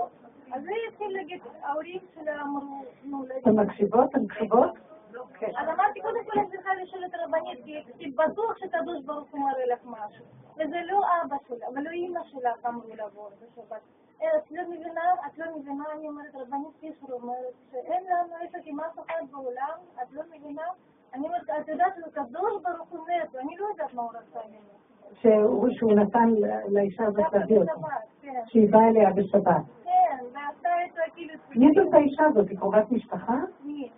[0.53, 4.11] אז היא התחילה להגיד, ההורים שלה אמרו, נו, אתם מקשיבות?
[4.11, 4.71] אתם מקשיבות?
[5.57, 7.65] אז אמרתי, קודם כל אני צריכה לשאול את הרבנית,
[7.99, 10.25] כי בטוח שקדוש ברוך הוא מראה לך משהו.
[10.57, 13.81] וזה לא אבא שלה, ולא אימא שלה אמרו לבוא בשבת.
[14.19, 18.81] את לא מבינה, את לא מבינה, אני אומרת, רבנית פישר אומרת, שאין לנו עסק עם
[18.81, 20.67] אף אחד בעולם, את לא מבינה?
[21.15, 24.77] אני אומרת, את יודעת, הקדוש ברוך הוא מת, אני לא יודעת מה הוא רצה ממנו.
[25.79, 26.29] שהוא נתן
[26.69, 27.73] לאישה הזאת להביא אותו.
[28.23, 28.41] כן.
[28.47, 29.63] שהיא באה אליה בשבת.
[29.85, 31.35] כן, ועשתה את כאילו...
[31.57, 32.49] מי זאת האישה הזאת?
[32.49, 33.35] היא קרובת משפחה?
[33.65, 33.89] מי?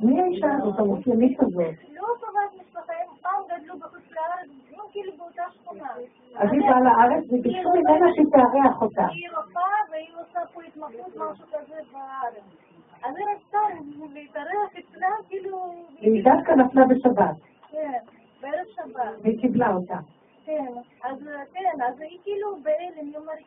[0.00, 1.74] מי האישה הזאת, המוסלמית הזאת?
[1.92, 5.88] לא קרובת משפחה, הם פעם גדלו בחוץ לארץ, לא כאילו באותה שכונה.
[6.36, 9.06] אז היא באה לארץ וביקשו ממנה שהיא תארח אותה.
[9.06, 12.44] היא רופאה והיא עושה פה התמחות, משהו כזה בארץ.
[13.04, 13.58] אז היא רצתה
[14.12, 15.74] להתארח אצלם, כאילו...
[16.00, 17.36] היא דווקא נפלה בשבת.
[17.70, 17.98] כן,
[18.40, 19.02] בערב שבת.
[19.22, 19.98] והיא קיבלה אותה.
[20.44, 21.18] כן, אז
[21.52, 23.38] כן, אז היא כאילו בהלם, היא אומרת...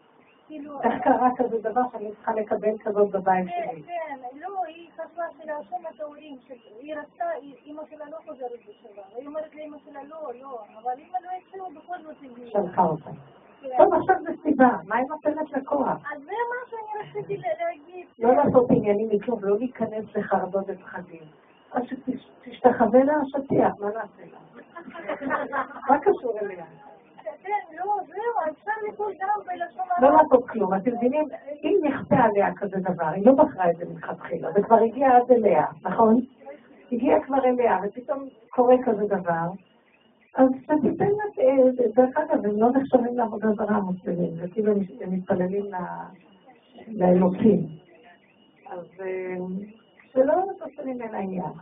[0.48, 0.82] כאילו...
[0.84, 3.84] איך קרה כזה דבר שאני צריכה לקבל כזאת בבית כן, שלי?
[3.84, 6.38] כן, לא, היא חשבה שלהשם את ההורים,
[6.80, 7.26] היא רצתה,
[7.66, 11.66] אימא שלה לא חוזרת בשבת, היא אומרת לאמא שלה לא, לא, אבל אמא לא הקשיבה,
[11.76, 12.16] בכל זאת.
[12.52, 13.10] שלחה אותה.
[13.78, 16.12] טוב, עכשיו זה סיבה, מה היא נותנת לכוח?
[16.14, 18.06] אז זה מה שאני רציתי להגיד.
[18.20, 21.24] לא לעשות עניינים מכלום, לא להיכנס לחרדות ופחדים.
[21.72, 24.40] אז שתשתחווה לה השטיח, מה נעשה לה?
[25.90, 26.66] מה קשור אליה?
[27.44, 27.98] כן, לא,
[30.02, 30.74] לא לעשות כלום.
[30.74, 31.28] אתם מבינים,
[31.64, 35.32] אם נכפה עליה כזה דבר, היא לא בחרה את זה מלכתחילה, זה כבר הגיע עד
[35.32, 36.22] אליה, נכון?
[36.92, 39.48] הגיע כבר אליה, ופתאום קורה כזה דבר,
[40.34, 45.66] אז אה, דרך אגב, הם לא נחשבים לעבודה זרה המוסלמים, זה כאילו הם מתפללים
[46.88, 47.68] לאלוקים.
[48.70, 49.36] אז אה,
[50.14, 51.54] שלא תעשה ממנה עניין.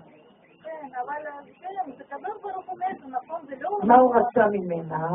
[0.63, 1.21] כן, אבל
[1.97, 3.39] זה קדוש ברוך הוא נכון?
[3.47, 3.79] זה לא...
[3.83, 5.07] מה הוא רצה ממנה?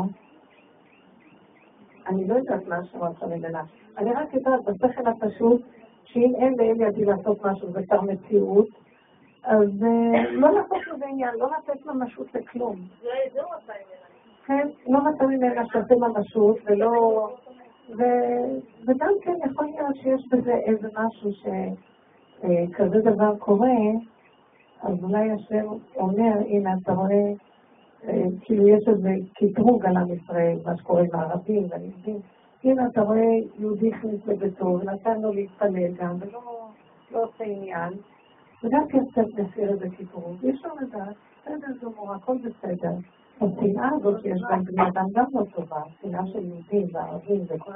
[2.07, 3.63] אני לא יודעת מה שהוא רצה ממנה.
[3.97, 5.61] אני רק יודעת בשכל הפשוט,
[6.03, 8.67] שאם אין לאל ידי לעשות משהו בתר מציאות,
[9.43, 12.75] אז אה, לא לעשות לזה עניין, לא לתת ממשות לכלום.
[14.45, 17.29] כן, לא מצא ממנה שתעשה ממשות, ולא...
[18.87, 23.77] וגם כן יכול להיות שיש בזה איזה משהו שכזה דבר קורה,
[24.81, 27.33] אז אולי השם אומר, הנה, אתה רואה,
[28.07, 32.19] אה, כאילו יש איזה קטרוג על עם ישראל, מה שקורה עם הערבים והיהודים.
[32.63, 36.67] הנה, אתה רואה, יהודי הכניס לביתו, ונתן לו להתפלל גם, ולא
[37.11, 37.93] לא עושה עניין,
[38.63, 40.37] וגם כן קצת מסיר איזה קטרוג.
[40.43, 42.93] אי אפשר לדעת, בסדר גמור, הכל בסדר.
[43.41, 47.71] השנאה הזאת שיש בהם בני אדם גם לא טובה, השנאה של יהודים וערבים וכל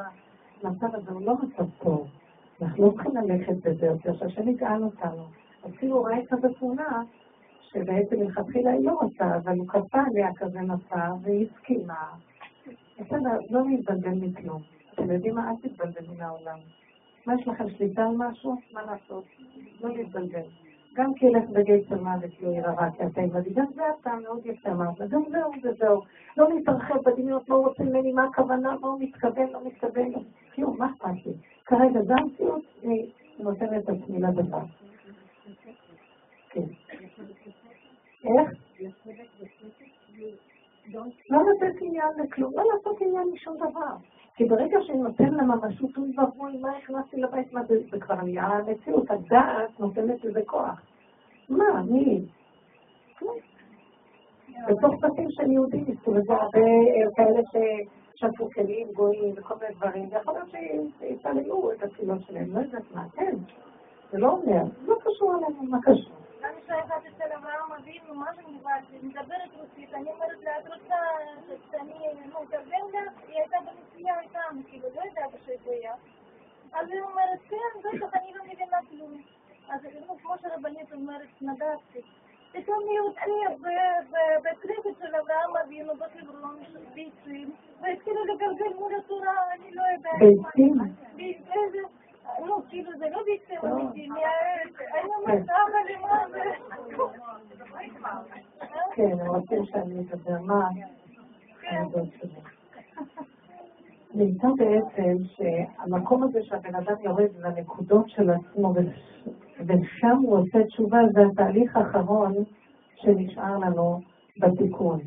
[0.63, 2.07] המצב הזה הוא לא מצב טוב.
[2.61, 5.23] אנחנו לא צריכים ללכת בזה יותר, שהשם יגאל אותנו.
[5.69, 7.03] אפילו ראה כזה תמונה,
[7.61, 12.03] שבעצם מלכתחילה היא לא רוצה, אבל הוא כפה עליה כזה מסע, והיא הסכימה.
[12.99, 14.61] בסדר, לא להתבלבל מכלום.
[14.93, 15.49] אתם יודעים מה?
[15.49, 16.57] אל תתבלבלו מהעולם.
[17.25, 18.55] מה יש לכם שליטה על משהו?
[18.73, 19.23] מה לעשות?
[19.81, 20.47] לא להתבלבל.
[20.95, 23.49] גם כי ילך בגיא של מוות לא יראה כי אתה עבדי.
[23.49, 26.01] גם זה אתה מאוד יפה אמרת, גם זהו וזהו.
[26.37, 30.13] לא להתרחב בדמיונות, הוא רוצה ממני, מה הכוונה, מה הוא מתכוון, לא מתכוון,
[30.55, 31.33] כלום, מה אכפת לי?
[31.65, 34.59] כרגע זה המציאות, אני נותנת את עצמי לדבר.
[36.49, 36.61] כן.
[38.23, 38.51] איך?
[41.29, 43.95] לא לתת עניין לכלום, לא לעשות עניין משום דבר.
[44.35, 48.15] כי ברגע שאני נותן לה ממשות, אוי ואבוי, מה הכנסתי לבית, מה זה, זה כבר
[48.15, 50.81] נהיה המציאות, הדעת נותנת לזה כוח.
[51.49, 52.25] מה, מי?
[54.67, 57.41] בתוך בתים של יהודים מסתובבו הרבה אה, כאלה
[58.15, 60.49] ששפו כלים, גויים וכל מיני דברים, ויכול להיות
[60.99, 63.35] שיתעללו את התפילות שלהם, לא יודעת מה, כן.
[64.11, 66.24] זה לא אומר, לא קשור אלינו, מה קשור?
[66.45, 69.07] אני שייכת אצל אברהם אבינו, מה זה דיברתי?
[69.07, 70.95] מדברת רוסית, אני אומרת לה, את רוצה
[71.71, 71.93] שאני,
[72.33, 73.11] נו, תרגם לה?
[73.27, 75.89] היא הייתה בנסיעה איתם, כאילו, לא יודעת שאיפה היא.
[76.73, 79.21] אז היא אומרת, כן, בטח, אני לא מבינה כלום.
[79.69, 79.81] אז
[80.21, 82.01] כמו שרבנית אומרת, נדעתי.
[82.51, 82.79] פתאום
[83.23, 83.55] אני
[84.09, 90.19] בבית כנסת של אברהם אבינו, בחברון, ביצים, והתחילו לגלגל מול התורה, אני לא יודעת.
[91.15, 91.85] ביצים?
[92.39, 96.41] נו, כאילו זה לא ביצים אמיתיים, אני אומרת, אבא לי מה זה?
[98.95, 100.69] כן, רוצים שאני אדבר, מה?
[104.13, 108.73] נמצא בעצם שהמקום הזה שהבן אדם יורד לנקודות של עצמו
[109.59, 112.33] ושם הוא עושה תשובה, זה התהליך האחרון
[112.95, 113.99] שנשאר לנו
[114.37, 114.99] בתיקון.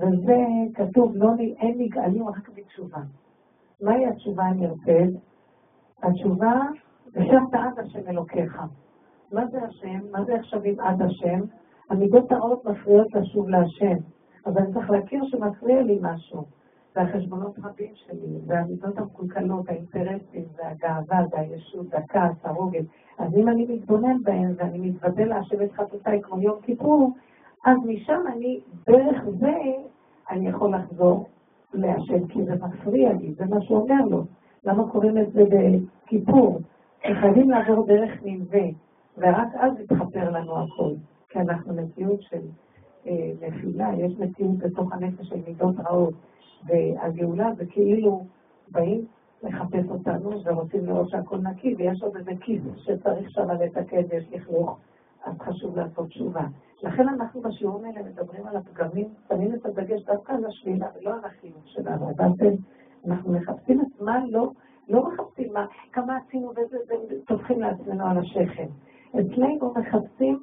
[0.00, 0.36] וזה
[0.74, 1.28] כתוב, לא,
[1.60, 2.98] אין נגאלים רק בתשובה.
[3.80, 5.33] מהי התשובה הנרפאת?
[6.04, 6.60] התשובה,
[7.12, 8.62] ושבת עד השם אלוקיך.
[9.32, 10.00] מה זה השם?
[10.12, 11.40] מה זה עכשווים עד השם?
[11.90, 13.96] המידות הרעות מפריעות לשוב להשם.
[14.44, 16.44] אז אני צריך להכיר שמפריע לי משהו.
[16.96, 22.82] והחשבונות רבים שלי, והמידות המקולקלות, האינטרסים, והגאווה, והישות, והכעס, הרוגל.
[23.18, 27.12] אז אם אני מתבונן בהם ואני מתוודה להשם את חטאותיי כמו יום כיפור,
[27.64, 29.52] אז משם אני, דרך זה,
[30.30, 31.26] אני יכול לחזור
[31.74, 34.24] להשם, כי זה מפריע לי, זה מה שאומר לו.
[34.64, 36.60] למה קוראים את זה בכיפור?
[37.00, 38.66] כי חייבים לעבור דרך נלווה,
[39.18, 40.94] ורק אז יתחפר לנו הכול.
[41.28, 42.40] כי אנחנו מציאות של
[43.06, 46.14] אה, נפילה, יש מציאות בתוך הנפש של מידות רעות.
[46.66, 48.24] והגאולה זה כאילו
[48.70, 49.04] באים
[49.42, 54.78] לחפש אותנו ורוצים לראות שהכל נקי, ויש עוד איזה כיס שצריך שם לתקן ויש לכלוך,
[55.24, 56.46] אז חשוב לעשות תשובה.
[56.82, 61.24] לכן אנחנו בשיעורים האלה מדברים על הפגמים, שמים את הדגש דווקא על השלילה ולא על
[61.24, 62.10] החיוב שלנו.
[62.10, 62.54] הבנתם?
[63.06, 64.50] אנחנו מחפשים את מה לא,
[64.88, 66.76] לא מחפשים מה, כמה עשינו וזה,
[67.10, 68.66] וטובחים לעצמנו על השכם.
[69.10, 70.40] אצלנו מחפשים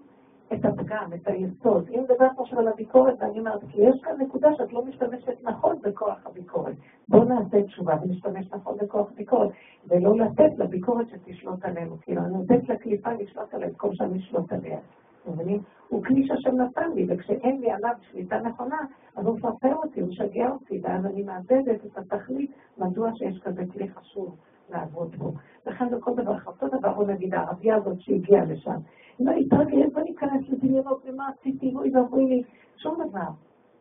[0.53, 1.89] את הפגם, את היסוד.
[1.89, 5.75] אם נדבר עכשיו על הביקורת, ואני אומרת, כי יש כאן נקודה שאת לא משתמשת נכון
[5.81, 6.75] בכוח הביקורת.
[7.09, 9.49] בואו נעשה תשובה ונשתמש נכון בכוח הביקורת,
[9.87, 11.95] ולא לתת לביקורת שתשלוט עלינו.
[12.01, 14.79] כאילו, אני נותנת לקליפה לשלוט עליהם, כל שאני אשלוט עליה.
[15.27, 15.61] מבינים?
[15.87, 18.77] הוא כלי שהשם נתן לי, וכשאין לי עליו שליטה נכונה,
[19.15, 23.63] אז הוא מפרפר אותי, הוא משגע אותי, ואז אני מאבדת את התכלית, מדוע שיש כזה
[23.73, 24.35] כלי חשוב
[24.69, 25.31] לעבוד בו.
[25.65, 28.77] לכן זה כל דבר, אותו דבר, בוא נגיד, הערבייה הזאת שהגיעה לשם.
[29.19, 32.43] לא התרגל, בוא ניכנס לדמיונות, ומה עשיתי, אוי ואבוי לי,
[32.77, 33.29] שום דבר.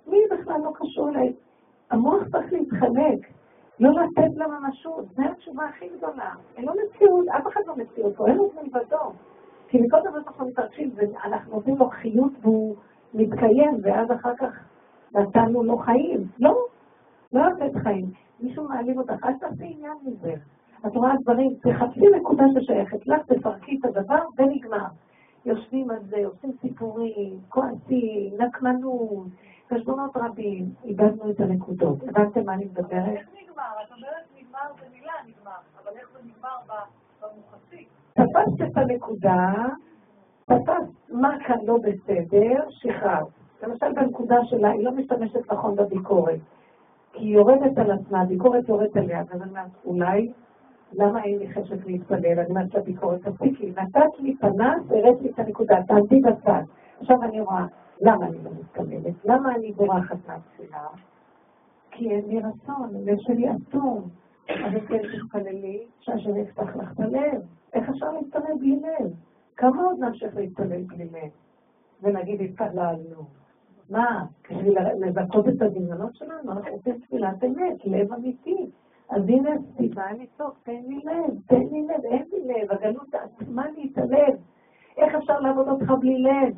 [0.06, 1.32] מי בכלל לא קשור אליי?
[1.90, 3.26] המוח צריך להתחלק,
[3.80, 6.34] לא לתת לה ממשות, זו התשובה הכי גדולה.
[6.56, 9.12] אין לו מציאות, אף אחד לא מציאות פה, אין לו מלבדו.
[9.70, 12.76] כי מכל דבר אנחנו מתרגשים, ואנחנו נותנים לו חיות והוא
[13.14, 14.52] מתקיים, ואז אחר כך
[15.14, 16.28] נתנו לו חיים.
[16.38, 16.56] לא,
[17.32, 18.10] לא לתת חיים.
[18.40, 20.34] מישהו מעלים אותך, אל תעשי עניין מזה.
[20.86, 24.86] את רואה דברים, תחפשי נקודה ששייכת לך, תפרקי את הדבר ונגמר.
[25.44, 29.26] יושבים על זה, עושים סיפורים, כועסים, נקמנות,
[29.70, 31.98] חשבונות רבים, איבדנו את הנקודות.
[32.02, 33.16] הבנתם מה אני מדברת?
[33.16, 33.72] איך נגמר?
[33.86, 35.52] את אומרת נגמר במילה נגמר,
[35.82, 36.99] אבל איך זה נגמר במוחסי?
[38.12, 39.54] תפסת את הנקודה,
[40.44, 43.26] תפסת מה כאן לא בסדר, שחררת.
[43.62, 46.40] למשל בנקודה שלה, היא לא משתמשת נכון בביקורת.
[47.12, 50.32] כי היא יורדת על עצמה, הביקורת יורדת עליה, ואז אני אומרת, אולי,
[50.92, 52.38] למה אין לי חשק להתפלל?
[52.38, 56.62] אני אומרת לביקורת, תפסיקי, נתת לי פנס, הראת לי את הנקודה, תעמדי בצד.
[57.00, 57.66] עכשיו אני רואה,
[58.00, 59.14] למה אני לא מתכוונת?
[59.24, 60.86] למה אני בורחת מהתפילה?
[61.90, 64.08] כי אין לי רצון, הלב שלי אטום.
[64.50, 67.42] אז כן תתפללי, שהשם יפתח לך את הלב.
[67.72, 69.10] איך אפשר להתפלל בלי לב?
[69.56, 71.30] כמה עוד נמשיך להתפלל בלי לב?
[72.02, 73.24] ונגיד התפללנו.
[73.90, 76.52] מה, בשביל לבטאות את הדמיונות שלנו?
[76.52, 78.70] אנחנו רוצים תפילת אמת, לב אמיתי.
[79.10, 83.70] אז הנה סיבה לצעוק, תן לי לב, תן לי לב, אין לי לב, הגלות עצמה
[83.70, 84.34] לי את הלב.
[84.96, 86.54] איך אפשר לעבוד אותך בלי לב?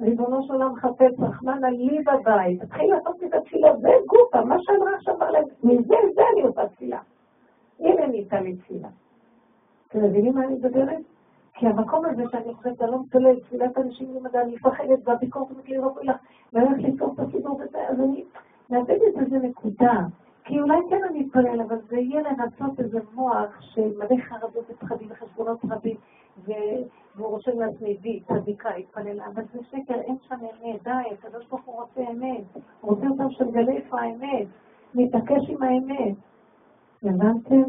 [0.00, 4.94] ריבונו של עולם חפץ רחמן לי בבית, תתחיל לעשות את התפילה, זה גופה, מה שאמרה
[4.94, 7.00] עכשיו עליהם, מזה, זה אני עושה תפילה.
[7.80, 8.88] הנה ניתן לי תפילה.
[9.88, 10.98] אתם מבינים מה אני מדברת?
[11.54, 15.76] כי המקום הזה שאני חושבת, אני לא מתפלל, תפילת אנשים למדע, אני מפחדת, והביקורת לי,
[15.76, 16.16] לא לך,
[16.52, 18.24] ואני הולכת לסוף את הסידור וזה, אז אני
[18.70, 19.92] מאבדת איזה נקודה.
[20.44, 25.58] כי אולי כן אני אתפלל, אבל זה יהיה לנסות איזה מוח שמלא חרדות ופחדים וחשבונות
[25.70, 25.96] רבים,
[27.16, 31.64] והוא רוצה לעצמי בי, צדיקה, יתפלל, אבל זה שקר, אין שם אמת, די, הקדוש ברוך
[31.64, 32.44] הוא רוצה אמת,
[32.80, 34.46] הוא רוצה אותם שנגלה איפה האמת,
[34.94, 36.14] נתעקש עם האמת.
[37.02, 37.62] הבנתם?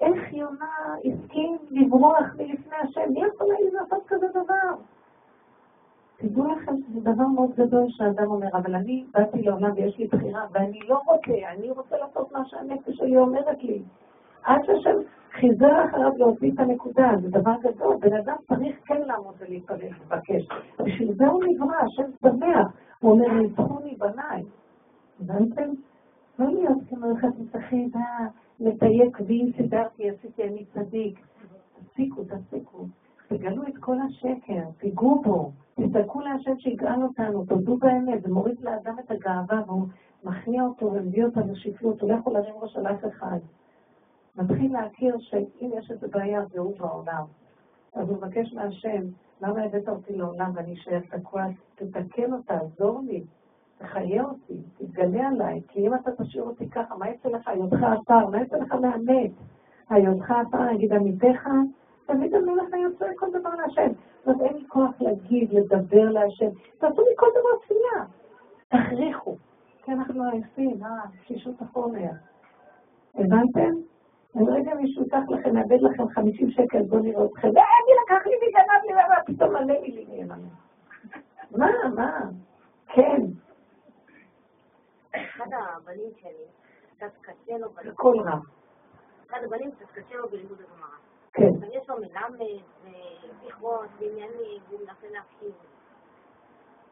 [0.00, 3.12] איך יונה הסכים לברוח מלפני השם?
[3.12, 4.74] מי יכול לי לעשות כזה דבר?
[6.16, 10.46] תדעו לכם שזה דבר מאוד גדול שהאדם אומר, אבל אני באתי לעולם ויש לי בחירה,
[10.52, 13.82] ואני לא רוצה, אני רוצה לעשות מה שהנפש שלי אומרת לי.
[14.42, 14.96] עד שהשם
[15.32, 17.96] חיזר אחריו להוציא את הנקודה, זה דבר גדול.
[18.00, 20.48] בן אדם צריך כן לעמוד ולהתפלל ולבקש.
[20.84, 22.66] בשביל זה הוא נברא, השם שמח.
[23.00, 24.42] הוא אומר, ניצחוני בניי.
[25.20, 25.70] הבנתם?
[26.38, 27.88] לא להיות כמו אחד מתחיל,
[28.60, 31.18] לתייק ואם סידרתי, עשיתי אני צדיק.
[31.78, 32.86] תפסיקו, תפסיקו.
[33.28, 38.98] תגלו את כל השקר, תיגעו בו, תסתכלו להשם שיגאל אותנו, תודו באמת, זה מוריד לאדם
[38.98, 39.86] את הגאווה והוא
[40.24, 43.38] מכניע אותו ומביא אותו לשפלות, הוא לא יכול להרים ראש על אף אחד.
[44.36, 47.24] מתחיל להכיר שאם יש איזו בעיה זה הוא בעולם.
[47.94, 49.02] אז הוא מבקש מהשם,
[49.40, 51.44] למה הבאת אותי לעולם ואני אשאר תקוע?
[51.74, 53.24] תתקן אותה, עזור לי,
[53.78, 57.48] תחיה אותי, תתגלה עליי, כי אם אתה תשאיר אותי ככה, מה יצא לך?
[57.48, 59.30] היותך אתר, מה יצא לך מהמת?
[59.90, 61.48] היותך אתר, נגיד עמיתך,
[62.06, 63.92] תמיד המלך היה יוצא כל דבר להשם.
[64.24, 66.48] זאת אומרת, אין לי כוח להגיד, לדבר להשם.
[66.78, 68.04] תעשו לי כל דבר תפילה.
[68.68, 69.36] תכריחו.
[69.82, 70.88] כי אנחנו עייפים, אה,
[71.22, 72.10] תשישות החומר.
[73.14, 73.70] הבנתם?
[74.36, 77.48] אני רגע מישהו ייקח לכם, יאבד לכם 50 שקל, בואו נראה אתכם.
[77.48, 80.48] אה, מי לקח לי וגנב לי, ומה פתאום מלא מילים ימנו.
[81.50, 82.20] מה, מה?
[82.86, 83.22] כן.
[85.16, 86.46] אחד הבנים שלי,
[86.96, 87.68] קצת קשה לו...
[87.90, 88.38] הכל רע.
[89.26, 91.03] אחד הבנים קצת קשה לו בלימוד הגמרא.
[91.34, 91.50] כן.
[91.72, 95.54] יש לו מלמד וזכרות ועניינים, והוא מנסה להקשיב.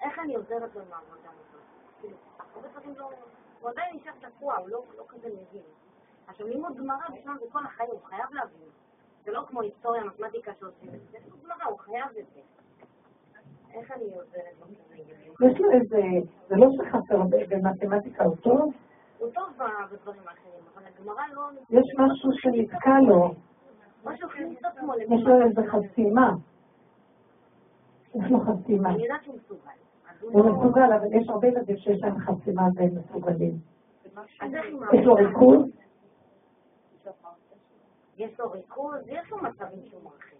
[0.03, 1.63] איך אני עוזרת לו עם העבודה הזאת?
[2.01, 2.17] כאילו,
[2.55, 3.11] הרבה דברים לא...
[3.61, 5.63] הוא עדיין נשאר תקוע, הוא לא, לא כזה מבין.
[6.27, 8.69] עכשיו, לימוד גמרא בשביל זה כל החיים, הוא חייב להבין.
[9.25, 12.41] זה לא כמו היסטוריה, מתמטיקה שעושים זה, זה גמרא, הוא חייב את זה.
[13.75, 15.49] איך אני עוזרת לו?
[15.49, 16.03] יש לו איזה...
[16.49, 18.75] זה לא שחסר במתמטיקה, הוא טוב?
[19.19, 19.49] הוא טוב
[19.91, 21.43] בדברים האחרים, אבל הגמרא לא...
[21.71, 23.35] יש משהו שנתקע לו.
[25.11, 26.35] יש לו איזה חסימה.
[28.15, 28.91] יש לו חסימה.
[28.91, 29.71] אני יודעת שהוא מסוגל.
[30.21, 33.59] הוא מסוגל, אבל יש הרבה ילדים שיש להם חסימה והם מסוגלים.
[34.93, 35.63] יש לו ריכוז?
[38.19, 40.39] יש לו ריכוז, יש לו מצבים שהוא מרחיב.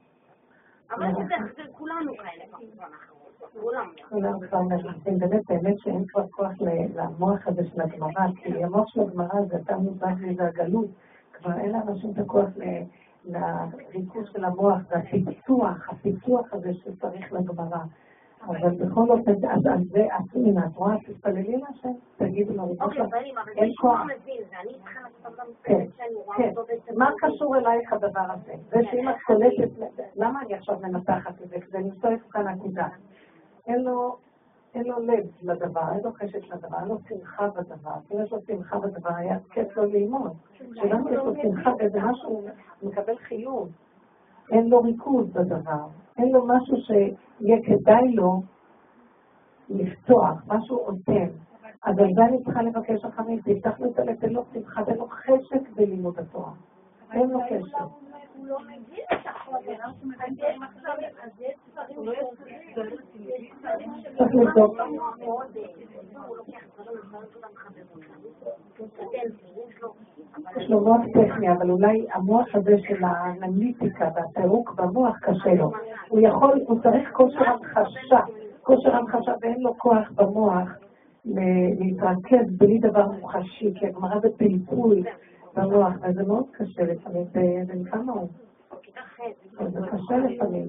[0.91, 1.07] אבל
[1.57, 2.45] זה כולנו כאלה
[4.11, 6.53] כולם כבר מרחיבים, באמת, באמת שאין כבר כוח
[6.95, 10.87] למוח הזה של הגמרא, כי המוח של הגמרא זה אתה מוזר לי והגלות,
[11.33, 12.49] כבר אין לאנשים את הכוח
[13.25, 17.79] לריכוז של המוח והפיצוח, הפיצוח הזה שצריך לגמרא.
[18.47, 23.03] אבל בכל אופן, אז זה, הנה, את רואה, תתפללי להשם, תגידו לו, אוקיי,
[23.57, 24.01] אין כוח.
[25.63, 25.87] כן,
[26.37, 26.53] כן.
[26.97, 28.53] מה קשור אלייך הדבר הזה?
[28.71, 29.71] זה שאם את קולטת,
[30.17, 31.61] למה אני עכשיו מנתחת את זה?
[31.61, 32.89] כדי למצוא איפה כאן הנקודה.
[33.67, 34.17] אין לו...
[34.75, 37.95] אין לו לב לדבר, אין לו חשק לדבר, אין לו שמחה בדבר.
[38.13, 40.33] אם יש לו שמחה בדבר, היה כיף לו ללמוד.
[40.55, 42.43] כשלנו יש לו שמחה באיזה משהו,
[42.81, 43.69] הוא מקבל חיוב.
[44.51, 45.87] אין לו ריכוז בדבר.
[46.19, 48.43] אין לו משהו שיהיה כדאי לו
[49.69, 51.29] לפתוח, משהו עוטם.
[51.85, 54.95] אז על זה אני צריכה לבקש אחרים, תפתח לו את הלב, תן לו שמחה, תן
[54.95, 56.53] לו חשק בלימוד התורה.
[57.13, 58.12] אין לו חשק.
[58.37, 59.61] הוא לא מבין את החומר,
[64.19, 64.77] צריך לבדוק.
[70.57, 75.71] יש לו מוח טכני, אבל אולי המוח הזה של האנליטיקה והפירוק במוח קשה לו.
[76.09, 78.21] הוא יכול, הוא צריך כושר המחשה,
[78.63, 80.69] כושר המחשה ואין לו כוח במוח
[81.25, 85.03] להתרכז בלי דבר מוחשי, כי הגמרא זה פלפול
[85.55, 87.25] במוח, וזה מאוד קשה לפעמים,
[87.67, 88.29] בן כמה הוא?
[89.73, 90.69] זה קשה לפעמים.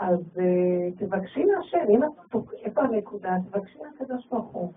[0.00, 3.36] אז אה, תבקשי מהשם, אם את, איפה הנקודה?
[3.50, 4.72] תבקשי מהקדוש ברוך הוא,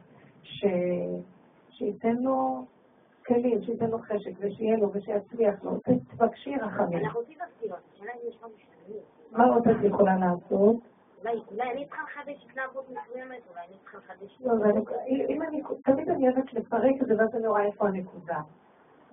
[1.70, 2.66] שייתן לו
[3.26, 5.80] כלים, שייתן לו חשק, ושיהיה לו, ושיצליח לו.
[6.12, 7.00] תבקשי רחמים.
[7.00, 8.98] אנחנו רוצים להסתיר, השאלה אם יש משהו שאני...
[9.32, 10.76] מה עוד את יכולה לעשות?
[11.24, 14.42] אולי אני צריכה לחדש התנהגות מסוימת, אולי אני צריכה לחדש...
[14.42, 14.54] לא,
[15.30, 18.40] אם אני, תמיד אני אוהבת לפרק את זה, ואז אני רואה איפה הנקודה.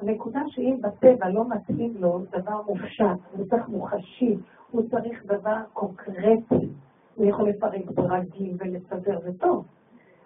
[0.01, 4.37] הנקודה שאם בטבע לא מתאים לו דבר מופשט, הוא צריך מוחשי,
[4.71, 6.69] הוא צריך דבר קונקרטי,
[7.15, 9.65] הוא יכול לפרק ברגים ולסדר, זה טוב.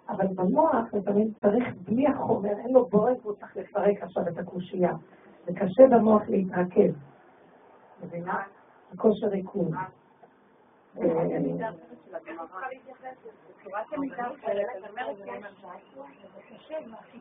[0.09, 4.93] אבל במוח לפעמים צריך בלי החומר, אין לו בורג והוא צריך לפרק עכשיו את הקושייה.
[5.45, 6.93] זה קשה במוח להתרכז.
[8.03, 8.41] מבינה?
[8.97, 9.73] כושר ריכוז.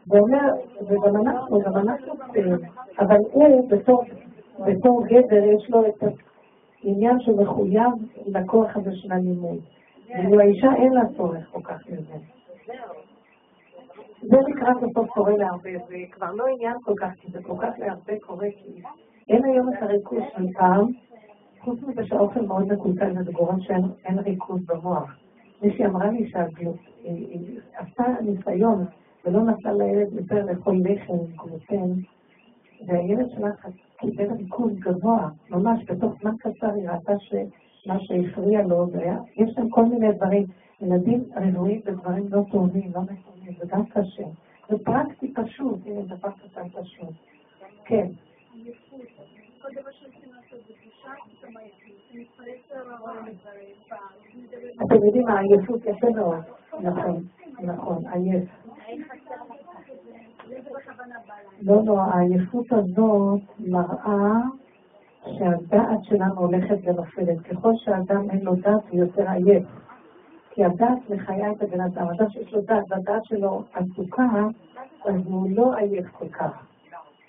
[0.07, 0.49] ואומר,
[0.87, 2.13] וגם אנחנו, גם אנחנו
[2.99, 3.69] אבל הוא
[4.59, 6.05] בתור גבר יש לו את
[6.85, 7.93] העניין שמחויב
[8.27, 9.59] לכוח הזה של הלימוד.
[10.09, 12.15] ואילו האישה אין לה צורך כל כך לזה.
[14.23, 17.79] זה לקראת הסוף קורה להרבה, זה כבר לא עניין כל כך, כי זה כל כך
[17.79, 18.83] להרבה קורה, כי
[19.29, 20.87] אין היום את הריכוז של פעם,
[21.65, 25.17] חוץ מזה שהאוכל מאוד מקולקל וזה גורם שאין ריכוז במוח.
[25.63, 28.85] מישהי אמרה לי שהיא עשתה ניסיון
[29.25, 31.93] ולא נתנה לילד יותר לאכול לחם גלוטן,
[32.87, 33.51] והילד שלה
[33.97, 39.51] קיבל ריכוז גבוה, ממש בתוך זמן קצר היא ראתה שמה שהפריע לו זה היה, יש
[39.55, 40.47] שם כל מיני דברים,
[40.81, 44.25] ילדים רבועים בדברים לא טובים, לא נכונים, זה גם קשה.
[44.69, 47.15] זה פרקטי פשוט, הנה דבר קטן פשוט.
[47.85, 48.07] כן.
[54.87, 56.41] אתם יודעים מה, עייפות יפה מאוד.
[56.81, 57.25] נכון,
[57.63, 58.45] נכון, עייף.
[61.63, 64.33] לא, לא, העייפות הזאת מראה
[65.39, 67.41] שהדעת שלנו הולכת ונופלת.
[67.41, 69.65] ככל שאדם אין לו דעת, הוא יותר עייף.
[70.51, 72.09] כי הדעת מחיה את הבן אדם.
[72.09, 74.29] אדם שיש לו דעת והדעת שלו עסוקה,
[75.05, 76.72] אז הוא לא עייף כל כך.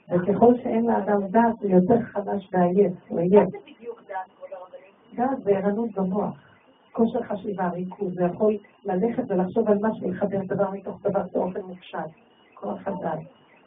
[0.10, 3.50] וככל שאין לאדם דעת, הוא יותר חלש ועייף, הוא עייף.
[5.16, 6.36] דעת זה ערנות במוח.
[6.92, 12.00] כושר חשיבה, ריכוז, זה יכול ללכת ולחשוב על משהו, לחבר דבר מתוך דבר באופן מופשט,
[12.54, 13.20] כוח הדעת.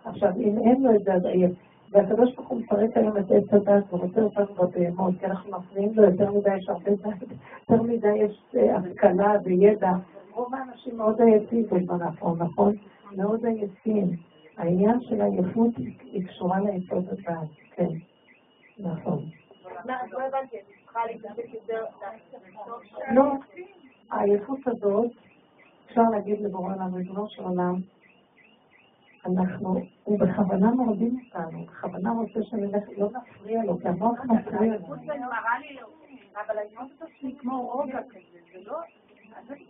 [0.05, 1.53] עכשיו, אם אין לו את זה, אז עייף.
[1.91, 6.03] והקדוש ברוך הוא מפרק היום את עץ הדת ורוצה אותנו בבהמות, כי אנחנו מפריעים לו
[6.03, 7.29] יותר מדי, יש הרבה דת,
[7.71, 9.93] יותר מדי יש אה, השכלה וידע.
[10.33, 12.75] רוב האנשים מאוד עייפים בזמן האחרון, נכון?
[13.17, 14.11] מאוד עייפים.
[14.57, 17.89] העניין של העייפות היא קשורה ליסוד הדת, כן,
[18.79, 19.25] נכון.
[23.15, 23.33] לא,
[24.11, 25.11] העייפות הזאת,
[25.87, 27.75] אפשר להגיד לבורא עולם, ריבונו של עולם,
[29.27, 34.95] אנחנו, הוא בכוונה מורדים אותנו, בכוונה רוצה שנלך, לא נפריע לו, כי המוח מפריע לו.
[36.37, 38.79] אבל אני אומרת עצמי כמו רוגע כזה, זה לא...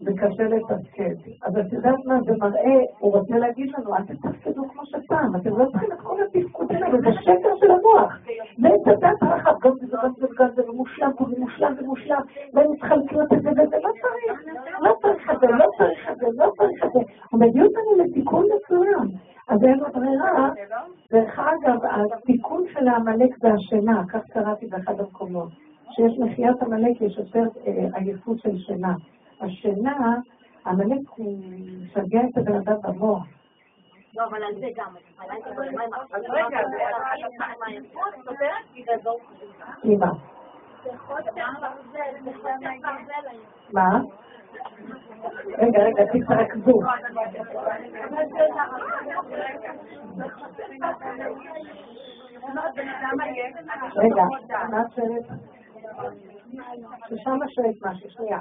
[0.01, 1.15] זה קשה לתפקד.
[1.43, 5.59] אז את יודעת מה זה מראה, הוא רוצה להגיד לנו, אל תתפקדו כמו שפעם, אתם
[5.59, 8.19] לא צריכים את כל התפקוד האלה, זה שקר של המוח.
[8.63, 12.21] ואת הדת הרחב, גם זה גם זה וגם זה ומושלם ומושלם ומושלם,
[12.55, 14.45] והם מתחלקים את זה וזה, לא צריך,
[14.81, 17.01] לא צריך את זה, לא צריך את זה, לא צריך את זה.
[17.31, 19.09] הוא מביא אותנו לתיקון מסוים.
[19.49, 20.51] אז אין לו ברירה.
[21.13, 21.79] דרך אגב,
[22.15, 25.49] התיקון של העמלק זה השינה, כך קראתי באחד המקומות.
[25.91, 28.95] שיש מחיית עמלק, יש יותר אה, עייפות של שינה.
[29.41, 30.17] השינה,
[30.67, 31.39] עמלק הוא
[31.83, 33.27] משגע את הבן אדם במוח.
[34.17, 34.95] לא, אבל על זה גם.
[39.85, 40.11] רגע,
[43.73, 44.01] מה?
[45.59, 46.81] רגע, רגע, תתרכזו.
[53.97, 54.25] רגע,
[54.71, 55.25] מה את שואלת?
[57.09, 58.41] ששם שואלת משהו, שנייה.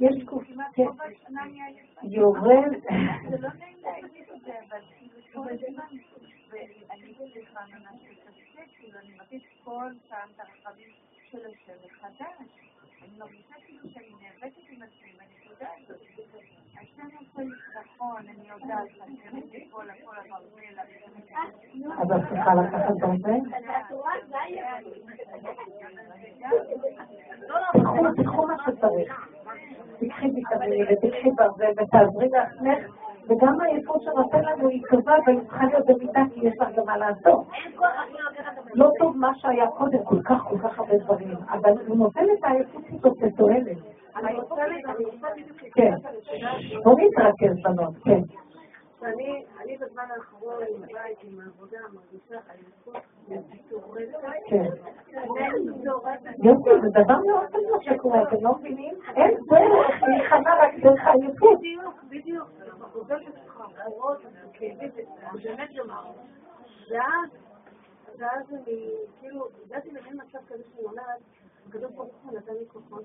[0.00, 0.82] יש תקופה, כן,
[2.02, 2.72] יורד...
[9.00, 10.88] אני מבקש כל פעם את הרכבים
[11.30, 12.48] של השם מחדש.
[13.02, 16.00] אני מרגישה כאילו שאני נאבקת עם עצמי בנקודה הזאת.
[16.80, 20.80] השם עושה לי נכון, אני יודעת שהשם כל הכל הברזל.
[22.02, 23.40] אז את צריכה לקחת ברזל?
[28.16, 28.43] תיקחו מה
[28.88, 29.28] שצריך.
[29.98, 32.94] תיקחי ויטמינים ותיקחי ברזל ותעזרי לעצמך.
[33.28, 36.96] וגם העייפות שנותן לנו היא טובה והיא צריכה להיות במידה כי יש לך גם מה
[36.96, 37.46] לעשות.
[38.74, 42.44] לא טוב מה שהיה קודם, כל כך כל כך הרבה דברים, אבל הוא נותן את
[42.44, 43.76] העייפות הזאת לתועלת.
[44.16, 45.94] אני רוצה ל- אני רוצה בדיוק כן.
[46.84, 48.20] בוא נתרכז בנות, כן.
[49.62, 50.54] אני בזמן האחרון
[51.22, 53.02] עם העבודה, מרגישה עייפות.
[54.46, 54.70] כן.
[56.44, 58.94] יופי, זה דבר מאוד מה שקורה, אתם לא מבינים?
[59.16, 61.58] אין דרך להיכנע רק דרך העייפות.
[61.58, 62.48] בדיוק, בדיוק.
[66.90, 67.30] ואז,
[68.18, 68.90] ואז אני,
[69.20, 71.20] כאילו, הגעתי למין מצב כזה שאני אומרת,
[71.68, 73.04] הקדוש ברוך הוא נתן לי כוחות,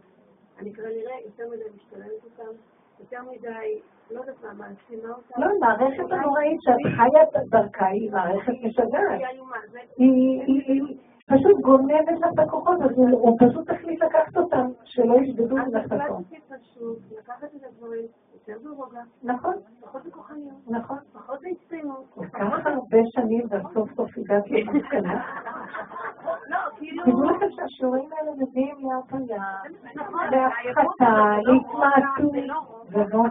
[0.59, 2.51] אני כנראה יותר מדי משתלמת אותם,
[2.99, 3.79] יותר מדי,
[4.11, 5.41] לא יודעת מה, מעצימה אותם.
[5.41, 9.19] לא, מערכת הנוראית שאת חיה דרכה היא מערכת משגעת.
[9.19, 9.57] היא איומה,
[11.29, 15.85] פשוט גונבת לך את הכוחות, אז הוא פשוט החליט לקחת אותם, שלא ישדדו אז ממך
[15.85, 16.01] את הכוח.
[16.01, 19.53] החלטתי פשוט לקחת את הדברים יותר ברוגע, נכון,
[20.67, 20.97] נכון.
[21.13, 22.08] פחות בהצטיינות.
[22.39, 25.21] כך הרבה שנים וסוף סוף הגעת למסקנה.
[26.49, 26.57] לא.
[27.05, 29.43] תדעו לכם שהשיעורים האלה מביאים להרפאיה,
[30.31, 32.31] להפחתה, להתמעטות.
[32.89, 33.23] זה לא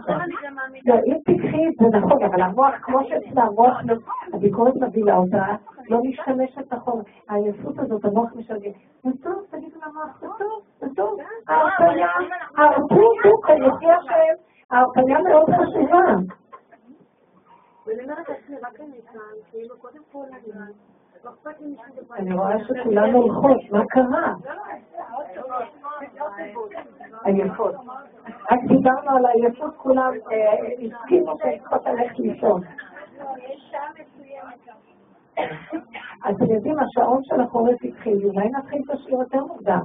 [0.55, 0.95] מאמינה.
[0.95, 3.95] לא, אם תקחי את זה נכון, אבל המוח, כמו שאצלה המוח, לא-
[4.33, 5.45] הביקורת מבילה אותה,
[5.89, 7.01] לא משתמשת נכון.
[7.29, 8.69] העייפות הזאת, המוח משגע.
[9.03, 11.19] זה טוב, תגידו למוח, זה טוב, זה טוב.
[11.47, 12.07] ההרפאיה,
[12.57, 14.35] הרפו דוקה, לפי השם,
[14.71, 16.05] ההרפאיה מאוד חשובה.
[17.89, 19.19] ואני אומרת לעצמי, רק אני כאן,
[19.51, 20.65] כאילו, קודם כל אני כאן,
[21.23, 22.15] לא.
[22.15, 24.33] אני רואה שכולן הולכות, מה קרה?
[27.23, 27.75] עייפות.
[28.51, 30.53] רק דיברנו על העייפות, כולם אה,
[30.85, 32.61] הסכימו שהן צריכות ללכת לישון.
[36.25, 39.81] אז אתם יודעים, השעון של החורף התחיל, אולי נתחיל את השיר יותר מוקדם.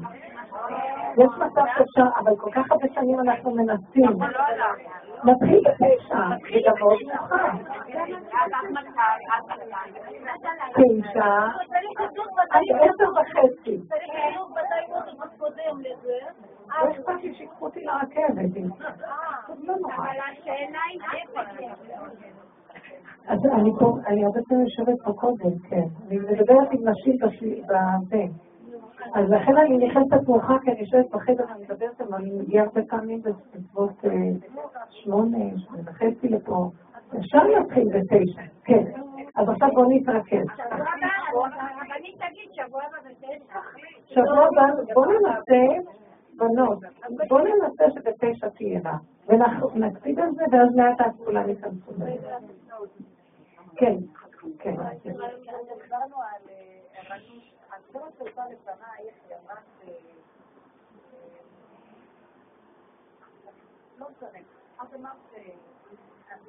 [1.19, 4.19] יש מצב שאפשר, אבל כל כך הרבה שנים אנחנו מנסים.
[5.25, 6.16] נתחיל בתשע,
[6.81, 7.51] מאוד מאוחר.
[10.75, 11.25] תשע,
[12.51, 13.81] עד עשר וחצי.
[17.85, 18.68] לא אכפת לי.
[23.27, 23.39] אז
[24.07, 25.87] אני הרבה פעמים יושבת פה קודם, כן.
[26.09, 27.18] אני מדברת עם נשים
[27.66, 28.25] בזה.
[29.13, 32.81] אז לכן אני נכנסת מאוחר, כי אני יושבת בחדר ואני מדברת, אבל אני מגיעה הרבה
[32.89, 34.11] פעמים בסביבות אה,
[34.91, 36.71] שמונה, שמונה וחצי לפה.
[37.19, 38.85] אפשר להתחיל בתשע, כן.
[39.37, 40.47] אז עכשיו בואו נתרכז.
[44.07, 45.91] שבוע הבא, בואו ננסה,
[46.37, 46.79] בנות,
[47.29, 48.97] בואו ננסה שבתשע תהיה לה.
[49.27, 52.17] ואנחנו נקפיד על זה, ואז לאט לאט כולם ייכנסו לזה.
[53.77, 53.95] כן,
[54.59, 54.75] כן.
[55.05, 56.43] דיברנו על
[56.95, 57.54] ערנות,
[57.95, 59.88] הגברת שהייתה לפנייך, ש...
[63.99, 64.38] לא משנה.
[64.82, 65.34] את אמרת ש...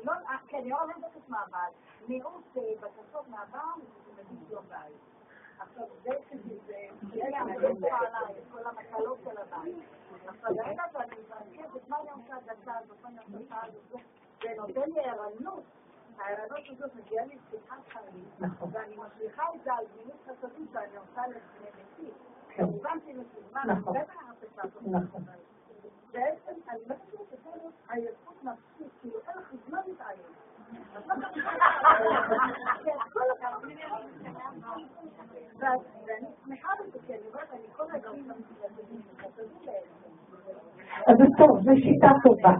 [0.03, 1.71] לא, אה, כן, אני לא מבקשת מהבעל.
[2.07, 4.97] מיעוט אה, בקשות מהבעל, זה מביא שלום בית.
[5.59, 6.77] עכשיו, זה שזה,
[7.13, 9.83] זה המדבר עליי, כל המקלות של הבית.
[10.27, 14.01] עכשיו, רגע, ואני מתרכזת, מה אני עושה דקה הזאת, מה אני עושה דקה הזאת,
[14.43, 15.63] זה נותן לי ערנות.
[16.19, 18.69] הערנות הזאת מגיעה לי לשיחת חיים, נכון.
[18.73, 22.11] ואני משליכה את זה על גמילות חסדים שאני עושה לפני ביתי.
[22.49, 22.63] כן.
[22.63, 23.93] כמובן שהיא מסוגמת, נכון.
[26.11, 30.21] בעצם, אני לא חושבת שזה עייפות נפשית, כאילו אין לך זמן להתעייף.
[36.05, 38.31] ואני שמחה בזה, כי אני אומרת, אני כל הזמן
[39.67, 39.83] האלה.
[41.07, 42.53] אז זה טוב, זו שיטה טובה.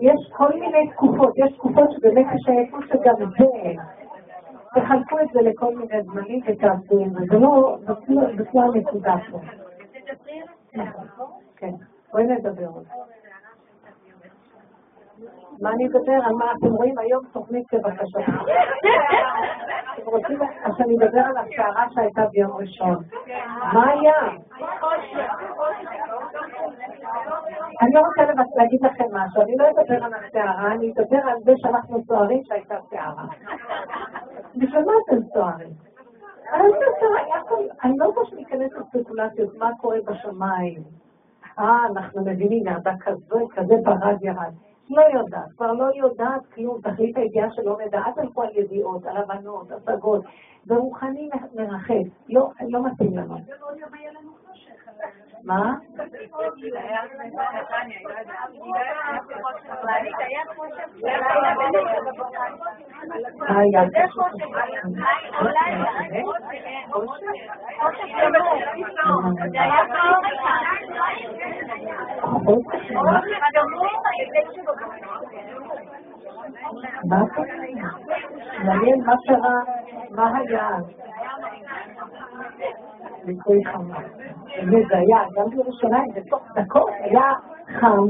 [0.00, 3.72] יש כל מיני תקופות, יש תקופות שבאמת יש עייפות שגם זה,
[4.74, 7.94] תחלקו את זה לכל מיני זמנים ותעשו את זה, זה לא, לא-
[8.54, 9.38] לא הנקודה פה.
[11.56, 11.70] כן,
[12.12, 12.88] בואי נדבר זה.
[15.60, 16.12] מה אני אדבר?
[16.26, 18.18] על מה אתם רואים היום תוכנית בבקשה.
[19.98, 22.96] אתם רוצים אז אני אדבר על הסערה שהייתה ביום ראשון.
[23.72, 24.12] מה היה?
[27.82, 31.52] אני לא רוצה להגיד לכם משהו, אני לא אדבר על הסערה, אני אדבר על זה
[31.56, 33.26] שאנחנו סוערים שהייתה סערה.
[34.56, 35.70] בשביל מה אתם סוערים?
[36.52, 37.06] זה
[37.84, 40.82] אני לא רוצה שניכנס לספקולציות, מה קורה בשמיים.
[41.58, 44.52] אה, אנחנו מבינים, ירדה כזה, כזה ברד ירד.
[44.90, 49.16] לא יודעת, כבר לא יודעת כלום, תכלית הידיעה שלא נדע, אל תלכו על ידיעות, על
[49.16, 50.24] הבנות, השגות,
[50.66, 53.36] ורוחני מרחף, לא, לא מתאים לנו.
[55.44, 55.74] מה?
[78.64, 79.62] מעניין מה קרה,
[80.10, 80.68] מה היה?
[83.24, 83.98] ליקוי חמה.
[84.62, 87.32] וזה היה, גם בירושלים, בתוך דקות היה
[87.80, 88.06] חם,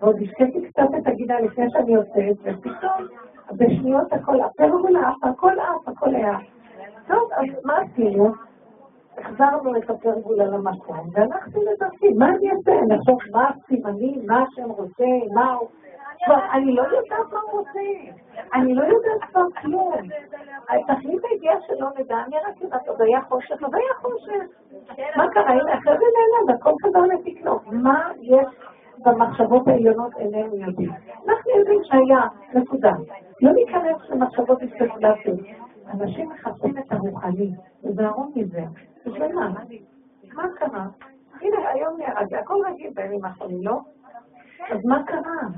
[0.00, 3.06] ועוד השקיתי קצת את הגידה לפני שאני יוצאת, ופתאום
[3.52, 6.38] בשניות הכל, הפרגולה עף, הכל עף, הכל היה.
[7.06, 8.32] טוב, אז מה עשינו?
[9.18, 12.72] החזרנו את הפרגולה למקום, והלכתי לדרכי, מה אני אעשה?
[12.82, 15.68] אני אחשוב מה הסימנים, מה השם רוצה, מה הוא...
[16.24, 17.80] כבר, אני לא יודעת מה הוא רוצה,
[18.54, 19.94] אני לא יודעת כבר כלום.
[20.66, 24.44] תכלית הידיעה שלא נדע, אני רק יודעת, עוד היה חושך, עוד היה חושך.
[25.16, 25.50] מה קרה?
[25.50, 27.58] הנה, אחרי זה נעלם, הכל חזר לתקנו.
[27.72, 28.46] מה יש
[28.98, 30.90] במחשבות העליונות איננו יודעים?
[31.28, 32.20] אנחנו יודעים שהיה,
[32.54, 32.92] נקודה.
[33.42, 35.40] לא ניכנס למחשבות וספקולציות.
[35.94, 37.50] אנשים מחפשים את הרוחני,
[37.84, 38.64] וזהרו מזה.
[39.06, 39.52] בשביל מה?
[40.34, 40.86] מה קרה?
[41.40, 43.78] הנה, היום נהרג, הכל רגיל בימים האחרונים, לא?
[44.70, 45.48] אז מה קרה?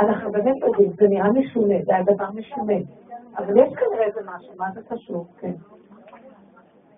[0.00, 2.74] אנחנו באמת יודעים, זה נראה משונה, זה היה דבר משונה.
[3.36, 5.26] אבל יש כנראה איזה משהו, מה זה קשור?
[5.38, 5.54] כן.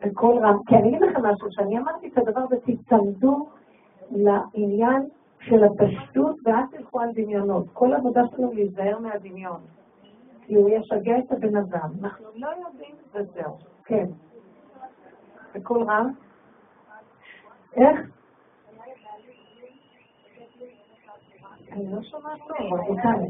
[0.01, 3.49] בקול רם, כי אני אגיד לכם משהו, שאני אמרתי את הדבר הזה, תצמדו
[4.11, 5.09] לעניין
[5.41, 7.67] של הפשטות ואל תלכו על דמיונות.
[7.73, 9.61] כל העבודה שלנו להיזהר מהדמיון.
[10.47, 11.91] כי הוא ישגע את הבן אדם.
[12.03, 13.59] אנחנו לא יודעים וזהו.
[13.85, 14.07] כן.
[15.55, 16.13] בקול רם?
[17.77, 18.01] איך?
[21.73, 23.29] אני לא שומעת טוב, רבותיי.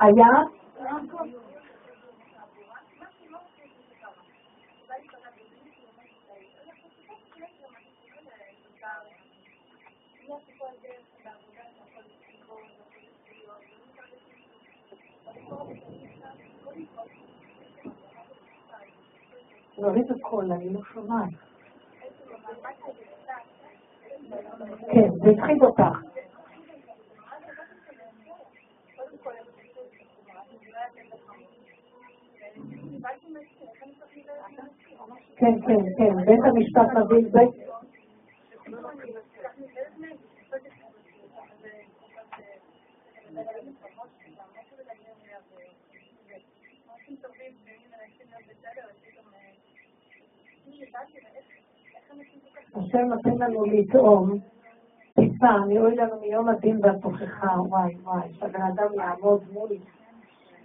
[0.00, 0.26] היה?
[19.78, 21.28] להוריד הקול, אני לא שומעת.
[24.92, 26.17] כן, זה הפחיד אותך.
[35.36, 37.50] כן, כן, כן, בית המשפט מביא בית...
[52.74, 54.38] השם נותן לנו לטעום,
[55.14, 59.68] טיפה, אני אוי לנו מיום הדין והתוכחה, וואי וואי, שהבן אדם יעמוד מול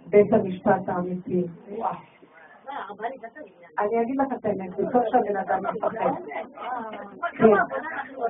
[0.06, 1.44] בית המשפט האמיתי.
[1.68, 2.13] וואו.
[3.78, 6.10] אני אגיד לך את האמת, זה טוב שהבן אדם מפחד.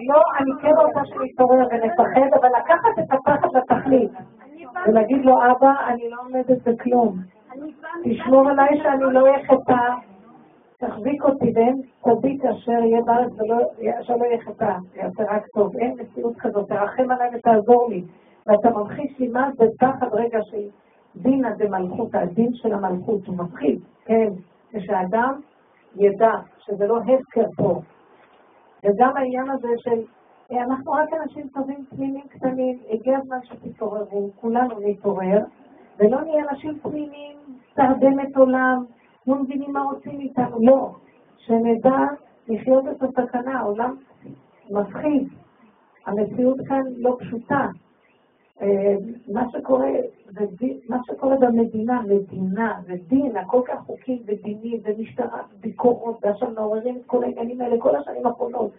[0.09, 4.11] לא, אני כן רוצה שנתעורר ונפחד, אבל לקחת את הפחד לתכלית.
[4.87, 7.17] ולהגיד לו, אבא, אני לא עומדת בכלום.
[8.05, 9.89] תשמור עליי שאני לא אחטא,
[10.79, 13.33] תחזיק אותי ואין צדיק אשר יהיה בארץ
[14.03, 15.77] שלא יהיה חטא, יעשה רק טוב.
[15.77, 18.05] אין מציאות כזאת, תרחם עליי ותעזור לי.
[18.47, 20.69] ואתה ממחיש לי מה זה פחד רגע של
[21.17, 24.29] דינא דמלכות, הדין של המלכות, הוא מפחיד, כן,
[24.73, 25.41] כשאדם
[25.97, 27.81] ידע שזה לא הפקר פה.
[28.85, 30.03] וגם העניין הזה של,
[30.51, 35.39] אנחנו רק אנשים טובים תמימים קטנים, הגיע הזמן שתתעוררו, כולנו נתעורר,
[35.99, 37.37] ולא נהיה אנשים תמימים,
[37.75, 38.85] תרדמת עולם,
[39.27, 40.91] לא מבינים מה רוצים איתנו, לא.
[41.37, 41.99] שנדע
[42.49, 43.97] לחיות את הסכנה, העולם
[44.71, 45.29] מפחיד.
[46.07, 47.67] המציאות כאן לא פשוטה.
[48.63, 48.95] אה,
[49.29, 49.91] מה שקורה,
[50.89, 57.25] מה שקורה במדינה, מדינה ודין, הכל כך חוקי ודיני ומשטרה, ביקורות, ועכשיו מעוררים את כל
[57.25, 58.71] העניינים האלה כל השנים האחרונות.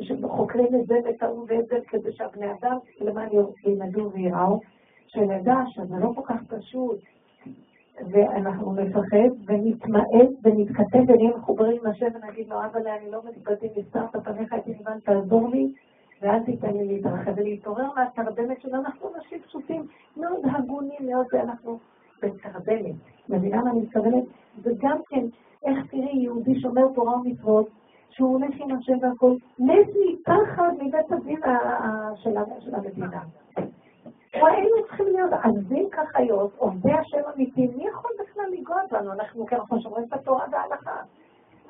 [0.00, 3.28] שחוקרים את זה ואת ההוא ואת זה כדי שהבני אדם למען
[3.64, 4.60] ילמדו ויראו,
[5.06, 6.98] שנדע שזה לא כל כך פשוט,
[8.10, 10.04] ואנחנו נפחד ונתמעט
[10.42, 15.48] ונתכתב ונהיה מחוברים עם השם ונגיד לו, אבא, אני לא מתבדל, הסתרת פניך את תעזור
[15.48, 15.72] לי,
[16.22, 18.82] ואל תיתן לי להתרחב ולהתעורר מהתרדמת שלנו.
[18.84, 19.86] אנחנו אנשים פשוטים,
[20.16, 21.78] מאוד הגונים, מאוד, ואנחנו
[22.22, 22.94] בתרדמת.
[23.28, 24.24] מבינה מה אני מתכוונת?
[24.62, 25.24] וגם כן,
[25.64, 27.68] איך תראי יהודי שומר תורה ומצוות,
[28.10, 31.40] שהוא הולך עם השם והכול, מת מפחד מבית הדין
[32.16, 33.22] של המדינה.
[34.32, 39.12] היינו צריכים להיות עזים כחיות, עובדי השם אמיתיים, מי יכול בכלל לנגוע בנו?
[39.12, 40.96] אנחנו כי אנחנו שומרים את התורה וההלכה.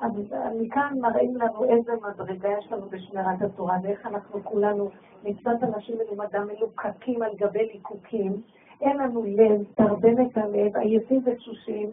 [0.01, 0.11] אז
[0.59, 4.89] מכאן מראים לנו איזה מדרגה יש לנו בשמירת התורה, ואיך אנחנו כולנו,
[5.23, 8.41] מצוות אנשים מלומדה מלוקקים על גבי ליקוקים,
[8.81, 11.89] אין לנו לב, תרדמת הלב, עייפים ותשושים,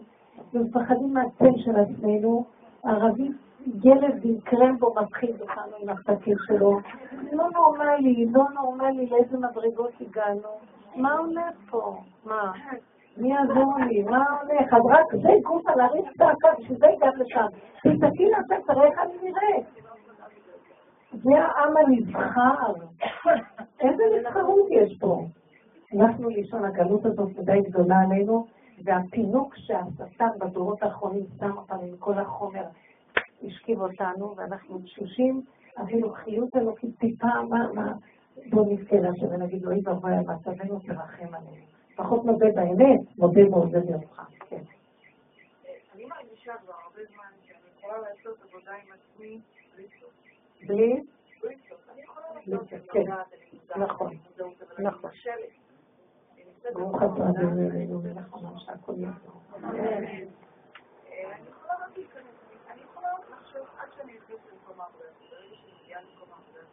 [0.53, 2.45] ומפחדים מהצל של עצמנו,
[2.83, 3.31] ערבי
[3.83, 6.79] ילד עם קרמבו מתחיל אותנו עם הפתקים שלו.
[7.31, 10.49] לא נורמלי, לא נורמלי לאיזה מדרגות הגענו.
[10.95, 11.97] מה הולך פה?
[12.25, 12.51] מה?
[13.17, 14.03] מי יעזור לי?
[14.03, 14.73] מה הולך?
[14.73, 17.45] אז רק זה גוף על הריץ צעקה, בשביל זה הגעת לשם.
[17.77, 19.65] תסתכלי לעצמך, תראה איך אני נראית.
[21.11, 22.73] זה העם הנבחר.
[23.79, 25.25] איזה נבחרות יש פה?
[25.99, 28.45] אנחנו לישון, הגלות הזאת מדי גדולה עלינו,
[28.83, 32.63] והפינוק שהשטן בדורות האחרונים שם אותנו עם כל החומר
[33.43, 35.41] השכיב אותנו, ואנחנו תשושים,
[35.83, 37.93] אפילו חיות אלוקית טיפה, מה, מה,
[38.49, 41.72] בוא נזכה להשם לו, אוי ואבוי מצבנו, תרחם עלינו.
[41.93, 44.21] לפחות נודה באמת, מודה ועוזב יומך.
[44.49, 44.61] כן.
[45.95, 49.39] אני מרגישה כבר הרבה זמן שאני יכולה לעשות עבודה עם עצמי
[50.67, 51.03] בלי?
[51.97, 53.11] יכולה לעשות כן,
[53.81, 54.17] נכון,
[54.79, 55.11] נכון.
[56.73, 59.41] ברוך אתה אדוני אלוהינו מלך שהכל יעזור.
[59.53, 60.25] אני
[61.49, 62.35] יכולה רק להיכנס,
[62.71, 66.63] אני יכולה לחשוב עד שאני נכנסת למקום העבודה, ברגע שאני מגיעה למקום העבודה,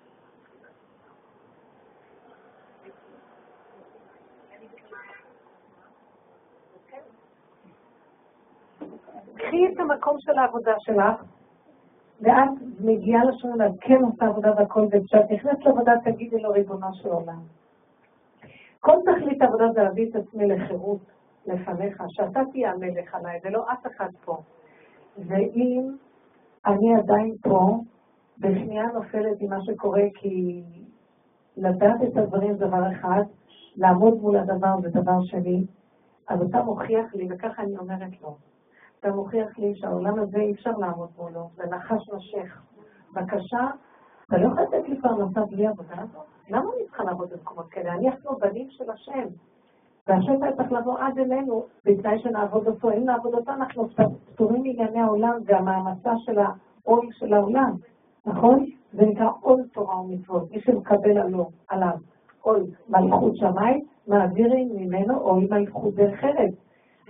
[9.50, 11.22] קחי את המקום של העבודה שלך,
[12.20, 12.48] ואת
[12.80, 17.40] מגיעה לשעון, את כן עושה עבודה והכל, וכשאת נכנסת לעבודה תגידי לו ריבונו של עולם.
[18.80, 21.00] כל תכלית העבודה זה להביא את עצמי לחירות
[21.46, 24.36] לפניך, שאתה תהיה המלך עליי, ולא אף אחד פה.
[25.18, 25.96] ואם
[26.66, 27.78] אני עדיין פה,
[28.38, 30.62] בשנייה נופלת עם מה שקורה, כי
[31.56, 33.22] לדעת את הדברים זה דבר אחד,
[33.76, 35.64] לעמוד מול הדבר זה דבר שני,
[36.28, 38.36] אז אתה מוכיח לי, וככה אני אומרת לו,
[39.00, 42.62] אתה מוכיח לי שהעולם הזה אי אפשר לעמוד מולו, זה נחש נושך.
[43.14, 43.68] בבקשה,
[44.26, 46.26] אתה לא יכול לתת לי פרנסה בלי עבודה הזאת?
[46.50, 47.92] למה אני צריכה לעבוד במקומות כאלה?
[47.92, 49.28] אני אנחנו בנים של השם.
[50.06, 52.90] והשם צריך לבוא עד אלינו, בתנאי שנעבוד אותו.
[52.90, 53.88] אם נעבוד אותו, אנחנו
[54.34, 57.72] פטורים מענייני העולם והמעמסה של העול של העולם,
[58.26, 58.66] נכון?
[58.92, 60.50] זה נקרא עול תורה ומצוות.
[60.50, 61.96] מי שמקבל עלו, עליו
[62.40, 66.54] עול מלכות שמיים, מעבירים ממנו עול מלכות דרך ארץ.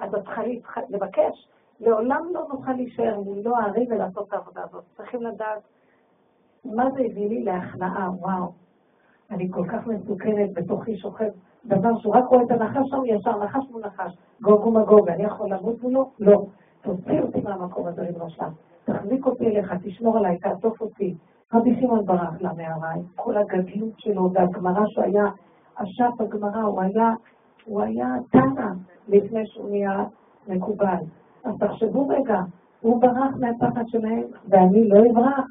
[0.00, 0.42] אז את צריכה
[0.88, 1.48] לבקש.
[1.80, 4.84] לעולם לא נוכל להישאר מולו הארי ולעשות את העבודה הזאת.
[4.96, 5.62] צריכים לדעת
[6.64, 8.52] מה זה הביא לי להכנעה, וואו.
[9.30, 11.28] אני כל כך מסוכנת, בתוכי שוכב
[11.66, 15.50] דבר שהוא רק רואה את הנחש שם, ישר נחש מול נחש, גוג ומגוג, אני יכול
[15.50, 16.10] למות מולו?
[16.18, 16.46] לא.
[16.82, 18.50] תוציא אותי מהמקום הזה, ריבונו שלם.
[18.84, 21.14] תחזיק אותי אליך, תשמור עליי, תעטוף אותי.
[21.54, 25.24] רבי שמעון ברח למערה, עם כל הגדלות שלו והגמרא שהוא היה,
[25.74, 27.14] אשף הגמרא, הוא היה,
[27.64, 28.66] הוא היה תנא
[29.08, 30.04] לפני שהוא נהיה
[30.48, 30.96] מקובל.
[31.44, 32.40] אז תחשבו רגע,
[32.80, 35.44] הוא ברח מהפחד שלהם, ואני לא אברח.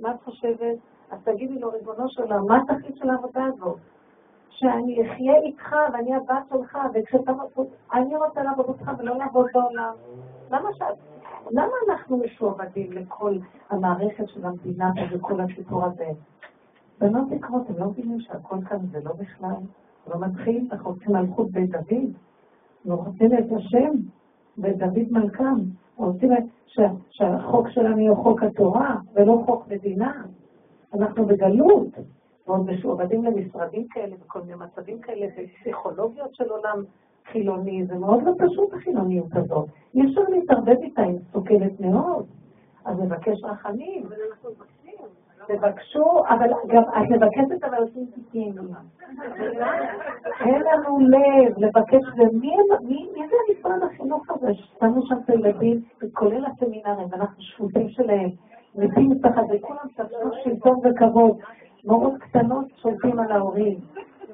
[0.00, 0.76] מה את חושבת?
[1.10, 3.78] אז תגידי לו, ריבונו של עולם, מה התכלית של העבודה הזאת?
[4.50, 7.32] שאני אחיה איתך ואני הבת שלך, וכשאתה...
[7.92, 9.92] אני רוצה לעבוד אותך ולא לעבוד בעולם.
[10.50, 10.82] למה ש...
[11.50, 13.38] למה אנחנו משועבדים לכל
[13.70, 16.08] המערכת של המדינה וכל הסיפור הזה?
[16.98, 19.56] בנות יקרות, הם לא מבינים שהכל כאן זה לא בכלל.
[20.06, 22.10] לא מתחיל, אנחנו רוצים מלכות בית דוד,
[22.86, 23.90] אנחנו רוצים את השם
[24.58, 25.54] ואת דוד מלכם,
[25.96, 26.30] רוצים
[27.10, 30.22] שהחוק שלנו יהיה חוק התורה ולא חוק מדינה.
[30.94, 31.88] אנחנו בגלות,
[32.46, 36.84] ועוד משועבדים למשרדים כאלה וכל מיני מצבים כאלה ופסיכולוגיות של עולם
[37.32, 39.68] חילוני, זה מאוד לא פשוט החילוניות הזאת.
[39.94, 42.26] אי אפשר להתערבב איתה, היא מסוכנת מאוד.
[42.84, 44.06] אז נבקש רחמים.
[44.06, 44.75] אבל אנחנו.
[45.48, 48.54] תבקשו, אבל גם את מבקשת, אבל עושים תיקים.
[50.40, 52.56] אין לנו לב לבקש, ומי
[53.30, 55.80] זה המשרד החינוך הזה ששמו שם את הילדים,
[56.12, 58.30] כולל הסמינרים, ואנחנו שפוטים שלהם,
[58.74, 61.38] מתים פחד, וכולם תפסו שלטון וכבוד.
[61.84, 63.78] מורות קטנות שולטים על ההורים.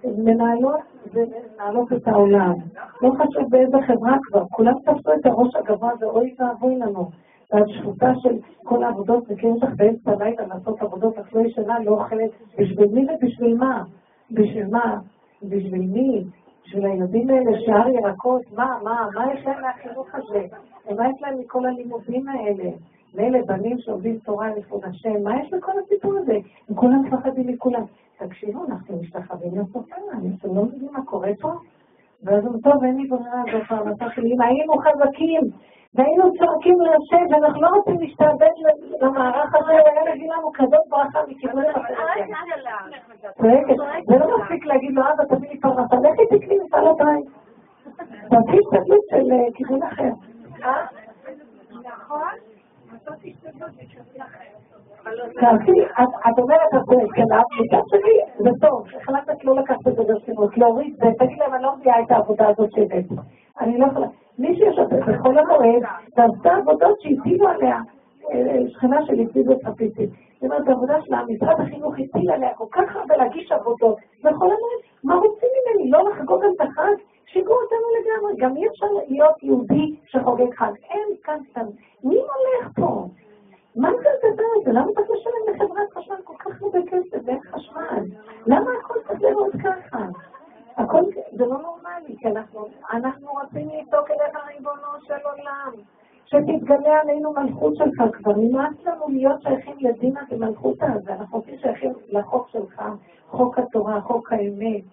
[0.04, 0.80] מנהלות
[1.12, 2.54] ומנהלות את העולם.
[3.02, 7.10] לא חשוב באיזה חברה כבר, כולם תפסו את הראש הגבוה ואוי ואבוי לנו.
[7.53, 12.30] והשפוטה של כל העבודות, וכן לך באמצע הלילה לעשות עבודות, את לא ישנה, לא אוכלת,
[12.59, 13.84] בשביל מי ובשביל מה?
[14.30, 14.98] בשביל מה?
[15.42, 16.24] בשביל מי?
[16.66, 20.46] בשביל הילדים האלה, שאר ירקות, מה, מה, מה יש להם מהחינוך הזה?
[20.90, 22.70] ומה יש להם מכל הלימודים האלה?
[23.14, 26.38] מילא בנים שעובדים תורה לכבוד השם, מה יש לכל הסיפור הזה?
[26.68, 27.82] הם כולם מפחדים מכולם.
[28.18, 29.96] תקשיבו, אנחנו משתחווים לסופר,
[30.38, 31.53] אתם לא מבינים מה קורה פה?
[32.22, 34.34] ואז הוא טוב, אין לי ברירה, זו פרנסה שלי.
[34.34, 35.40] אם היינו חזקים,
[35.95, 38.51] והיינו צועקים להשם, ואנחנו לא רוצים להשתעבד
[39.01, 41.95] למערך הזה, הוא היה מביא לנו כזאת ברכה מכיוון אחר.
[43.38, 43.76] צועקת,
[44.09, 47.26] זה לא מספיק להגיד לו, אבא, תביא לי פרנסה, לכי תקני מפעל הבית.
[48.26, 50.11] תביא השתדלות של אה, כיוון אחר.
[50.64, 50.86] אה?
[51.72, 52.28] נכון?
[56.28, 61.55] את אומרת, מצד שני, זה טוב, החלטת לא לקחת את זה ברצינות, להוריד ותגיד להם,
[61.55, 63.05] אני לא מביאה את העבודה הזאת שהבאת.
[63.61, 64.07] אני לא יכולה...
[64.38, 65.82] מי שיושב בכל המועד,
[66.16, 67.80] ועשתה עבודות שהטילו עליה,
[68.32, 70.10] אה, שכנה שלי, פיזו חפיסית.
[70.10, 74.80] זאת אומרת, העבודה שלה, משרד החינוך הטיל עליה כל כך הרבה להגיש עבודות, בכל המועד,
[75.04, 75.90] מה רוצים ממני?
[75.90, 76.94] לא לחגוג את החג?
[77.32, 78.32] שיגעו אותנו לגמרי.
[78.36, 80.72] גם אי אפשר להיות יהודי שחוגג חג.
[80.90, 81.66] אין כאן סתם.
[82.04, 83.06] מי הולך פה?
[83.76, 84.72] מה זה הדבר הזה?
[84.72, 88.04] למה צריך לשלם לחברת חשמל כל כך הרבה כסף ואין חשמל?
[88.46, 89.98] למה הכל צריך להיות ככה?
[90.76, 91.02] הכל,
[91.32, 95.72] זה לא נורמלי, כי אנחנו, אנחנו רוצים לצעוק אליך ריבונו של עולם.
[96.32, 98.32] שתתגלה עלינו מלכות שלך כבר.
[98.36, 101.12] נמאס לנו להיות שייכים לדינה ומלכות הזה.
[101.12, 102.82] אנחנו רוצים שייכים לחוק שלך,
[103.28, 104.84] חוק התורה, חוק האמת,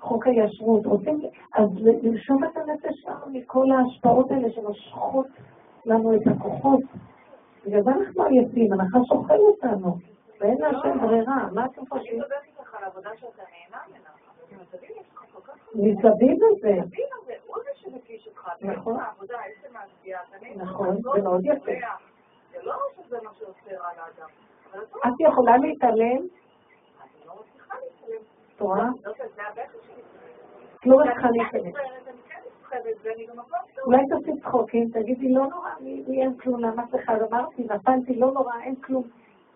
[0.00, 0.86] חוק הישרות.
[0.86, 1.20] רוצים
[1.54, 5.26] אז לרשום את הנפש שלנו מכל ההשפעות האלה שנושכות
[5.86, 6.80] לנו את הכוחות.
[7.66, 9.96] בגלל זה אנחנו עייפים, הנחש אוכל אותנו,
[10.40, 11.48] ואין להשם ברירה.
[11.52, 12.12] מה אתם חושבים?
[12.12, 14.14] אני מדברת איתך על העבודה שאתה נהנה ממנה.
[15.74, 16.76] מסביב לזה.
[18.60, 18.96] נכון.
[20.56, 21.72] נכון, זה מאוד יפה.
[22.52, 24.28] זה לא שזה מה שעושה רע לאדם.
[25.06, 26.20] את יכולה להתעלם?
[27.26, 27.32] לא.
[28.56, 28.88] את רואה?
[29.06, 29.12] לא,
[30.86, 31.72] לא מצליחה להתעלם.
[31.74, 31.82] לא...
[33.86, 37.10] אולי תעשי צחוקים, תגידי, לא נורא, לי אין כלום, למה לך?
[37.10, 39.04] אמרתי, נפלתי, לא נורא, אין כלום.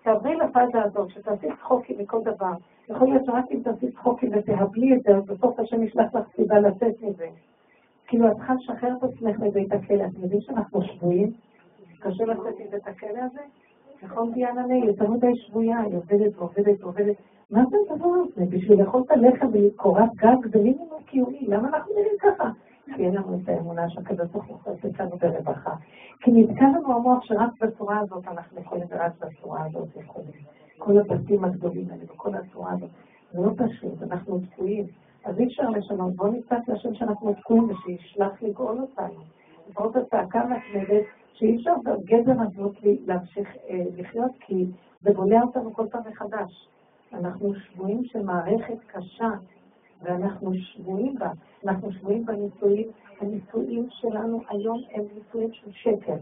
[0.02, 2.52] תעברי לפאזה הזאת, שתעשי צחוקים מכל דבר.
[2.90, 7.02] יכול להיות שרק אם תעשי צחוקים ותהבלי את זה, בסוף השם ישלח לך סיבה לצאת
[7.02, 7.26] מזה.
[8.06, 10.04] כאילו, את צריכה לשחרר את עצמך מבית הכלא.
[10.04, 11.32] אתם יודעים שאנחנו שבויים?
[12.00, 13.40] קשה לצאת מבית הכלא הזה?
[14.02, 14.84] נכון, דיאנה מאיר?
[14.84, 17.16] יותר מדי שבויה, היא עובדת ועובדת ועובדת.
[17.50, 18.46] מה זה הדבר הזה?
[18.50, 21.46] בשביל לאכול את הלחם וקורת גג זה מינימום קיומי.
[21.48, 22.50] למה אנחנו נראים ככה?
[22.96, 25.74] כי אין לנו את האמונה שהקדוש ברוך הוא עושה לנו ברווחה.
[26.20, 30.57] כי נתקע לנו המוח שרק בצורה הזאת אנחנו יכולים, ורק בצורה הזאת יכולים.
[30.78, 32.90] כל הבתים הגדולים האלה, וכל הצורה הזאת.
[33.32, 34.86] זה לא פשוט, אנחנו תקועים.
[35.24, 36.16] אז אי אפשר לשנות.
[36.16, 39.20] בואו נצעק לשם שאנחנו תקועים ושישלח לגאול אותנו.
[39.78, 44.66] זאת הצעקה מתמדת שאי אפשר בגדר הזאת להמשיך אה, לחיות, כי
[45.00, 46.68] זה בולע אותנו כל פעם מחדש.
[47.12, 49.30] אנחנו שבויים של מערכת קשה,
[50.02, 51.30] ואנחנו שבויים בה.
[51.64, 52.88] אנחנו שבויים בנישואים.
[53.20, 56.16] הנישואים שלנו היום הם נישואים של שקר.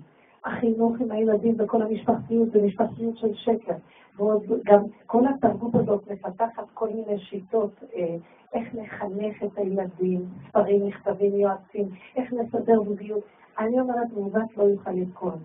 [0.46, 3.74] החינוך עם הילדים וכל המשפחתיות זה משפחתיות של שקר.
[4.18, 8.16] וגם כל התרבות הזאת מפתחת כל מיני שיטות, אה,
[8.54, 13.24] איך לחנך את הילדים, ספרים, מכתבים, יועצים, איך לסדר זוגיות.
[13.58, 15.38] אני אומרת, מעוות לא יוכל לתקון.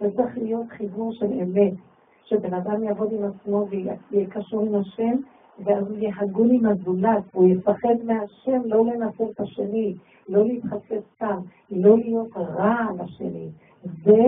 [0.00, 1.72] זה צריך להיות חיבור של אמת,
[2.24, 5.16] שבן אדם יעבוד עם עצמו ויהיה קשור עם השם,
[5.64, 9.94] ואז הוא יהיה הגון עם הזולת, הוא יפחד מהשם לא לנסות את השני,
[10.28, 11.40] לא להתחפש סתם,
[11.70, 13.48] לא להיות רע לשני.
[13.82, 14.22] זה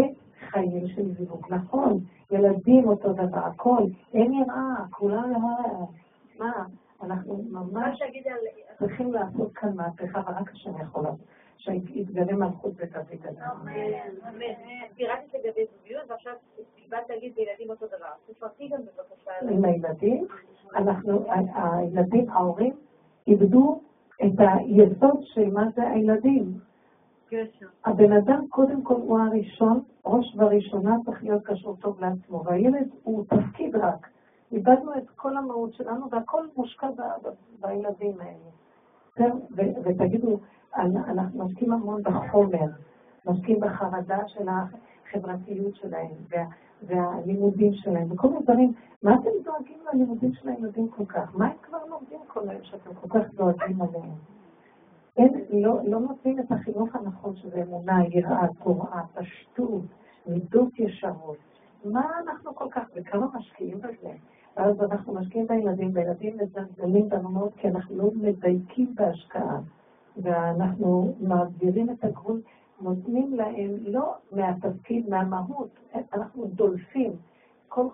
[0.51, 1.47] חיים של זיווג.
[1.51, 1.99] נכון,
[2.31, 3.83] ילדים אותו דבר, הכל,
[4.15, 5.85] אין יראה, כולם יראה.
[6.39, 6.65] מה,
[7.03, 8.03] אנחנו ממש
[8.79, 11.27] צריכים לעשות כאן מהפכה, ורק השם יכול לעשות.
[11.57, 13.73] שיתגלה מלכות בית דוד אמן,
[14.29, 14.45] אמן.
[14.95, 16.33] פירטת לגבי זוגיות, ועכשיו
[16.89, 18.09] באת להגיד לילדים אותו דבר.
[18.27, 19.31] תפרטי גם בבקשה.
[19.51, 20.27] עם הילדים,
[20.75, 21.25] אנחנו,
[21.55, 22.73] הילדים, ההורים,
[23.27, 23.81] איבדו
[24.25, 26.70] את היסוד של מה זה הילדים.
[27.85, 33.25] הבן אדם קודם כל הוא הראשון, ראש וראשונה צריך להיות קשור טוב לעצמו, והילד הוא
[33.25, 34.07] תפקיד רק.
[34.53, 36.89] איבדנו את כל המהות שלנו והכל מושקע
[37.61, 39.31] בילדים האלה.
[39.85, 40.39] ותגידו,
[40.75, 42.67] אנחנו משקיעים המון בחומר,
[43.27, 46.45] משקיעים בחרדה של החברתיות שלהם וה,
[46.83, 48.73] והלימודים שלהם וכל מיני דברים.
[49.03, 51.37] מה אתם דואגים ללימודים של הילדים כל כך?
[51.37, 54.40] מה הם כבר לומדים כל היום שאתם כל כך דואגים עליהם?
[55.17, 59.83] אין, לא, לא נותנים את החינוך הנכון שזה אמונה, יראה, תורה, פשטות,
[60.27, 61.37] מידות ישרות.
[61.85, 64.13] מה אנחנו כל כך, וכמה משקיעים בזה?
[64.57, 69.61] ואז אנחנו משקיעים בילדים, וילדים מזלזלים בנו מאוד, כי אנחנו לא מדייקים בהשקעה.
[70.17, 72.41] ואנחנו מעבירים את הגבול,
[72.81, 75.69] נותנים להם לא מהתפקיד, מהמהות,
[76.15, 77.13] אנחנו דולפים.
[77.69, 77.87] כל,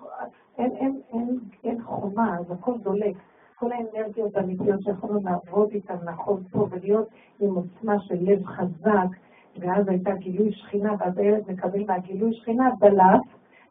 [0.58, 3.16] אין, אין, אין, אין חומה, אז הכל דולק.
[3.58, 7.08] כל האנרגיות האמיתיות שיכולנו לעבוד איתן נכון פה ולהיות
[7.40, 9.08] עם עוצמה של לב חזק,
[9.58, 13.20] ואז הייתה גילוי שכינה, ואז הילד מקבל מהגילוי שכינה דלף,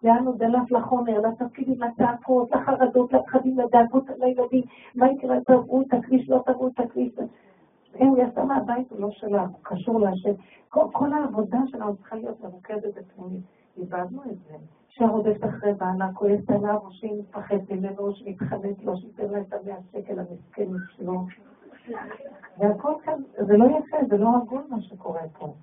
[0.03, 4.63] לאן הוא דלף לחומר, לתפקידים, לצעקות, לחרדות, לפחדים, לדאגות לילדים,
[4.95, 7.13] מה יקרה, תראו את הכביש, לא תראו את הכביש.
[7.99, 10.33] אם הוא יצא מהבית, הוא לא שלה, הוא קשור להשם.
[10.69, 13.43] כל, כל העבודה שלנו צריכה להיות ממוקדת בפנימית.
[13.77, 14.55] איבדנו את זה.
[14.95, 19.25] אישה רודפת אחרי בעלה, כועסת עליו, או שהיא מפחדת ממנו, או שהיא מתחננת לו, שייתן
[19.31, 20.65] לה את המאה שקל המסכן
[20.95, 21.25] שלו.
[22.57, 25.53] והכל כאן, זה לא יפה, זה לא הגון מה שקורה פה.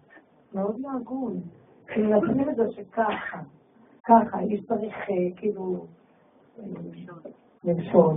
[0.55, 1.41] מאוד לא הגון.
[1.87, 3.39] כי מנצלים את זה שככה,
[4.05, 5.87] ככה, איש צריך אה, כאילו
[7.65, 8.17] למשול.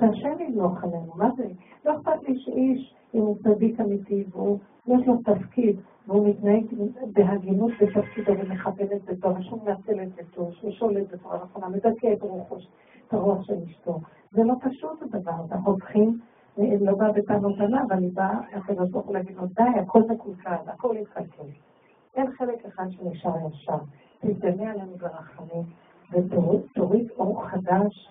[0.00, 1.46] שהשם ימלוך עלינו, מה זה?
[1.84, 6.64] לא אכפת לי שאיש, אם הוא צדיק אמיתי, והוא, יש לו תפקיד, והוא מתנהג
[7.12, 12.22] בהגינות בתפקידו ומכוון את ביתו, ושהוא מנצל את ביתו, שהוא שולט בצורה נכונה, מדכא את
[12.22, 12.56] רוחו,
[13.08, 14.00] את הרוח של אשתו.
[14.32, 16.18] זה לא פשוט הדבר אנחנו צריכים,
[16.58, 20.96] לא בא בטענות עליו, אני באה, הקדוש ברוך הוא להגיד לו, די, הכל מקולקל, הכל
[21.00, 21.48] יתקלקל.
[22.14, 23.78] אין חלק אחד שנשאר ישר.
[24.20, 25.62] תתגלה עלינו ברחמים,
[26.12, 28.08] ותוריד אור חדש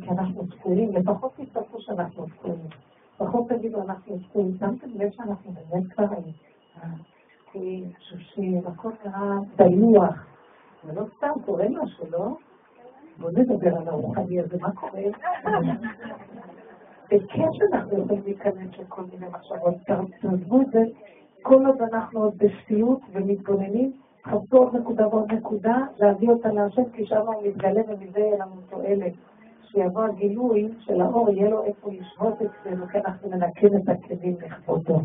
[0.00, 2.58] כי אנחנו תקועים, לפחות תצטרכו שאנחנו תקועים.
[3.14, 4.56] לפחות תגידו אנחנו תקועים.
[4.58, 6.04] שמתם לב שאנחנו באמת כבר
[7.98, 10.26] תשושים, הכל נראה דלוח.
[10.84, 12.36] ולא סתם קורה משהו, לא?
[13.18, 15.02] בוא נדבר על הרוחני הזה, מה קורה?
[17.10, 19.74] בכיף אנחנו יכולים להיכנס לכל מיני מחשבות,
[20.20, 20.82] תעזבו את זה,
[21.42, 23.92] כל עוד אנחנו עוד בשפיות ומתבוננים,
[24.24, 28.60] חפשו עוד נקודה ועוד נקודה, להביא אותה להשם, כי שם הוא מתגלה ומזה יהיה לנו
[28.70, 29.12] תועלת.
[29.62, 35.00] שיבוא הגילוי של האור, יהיה לו איפה לשבות אצלנו, כי אנחנו מנקים את הכלים לכבודו.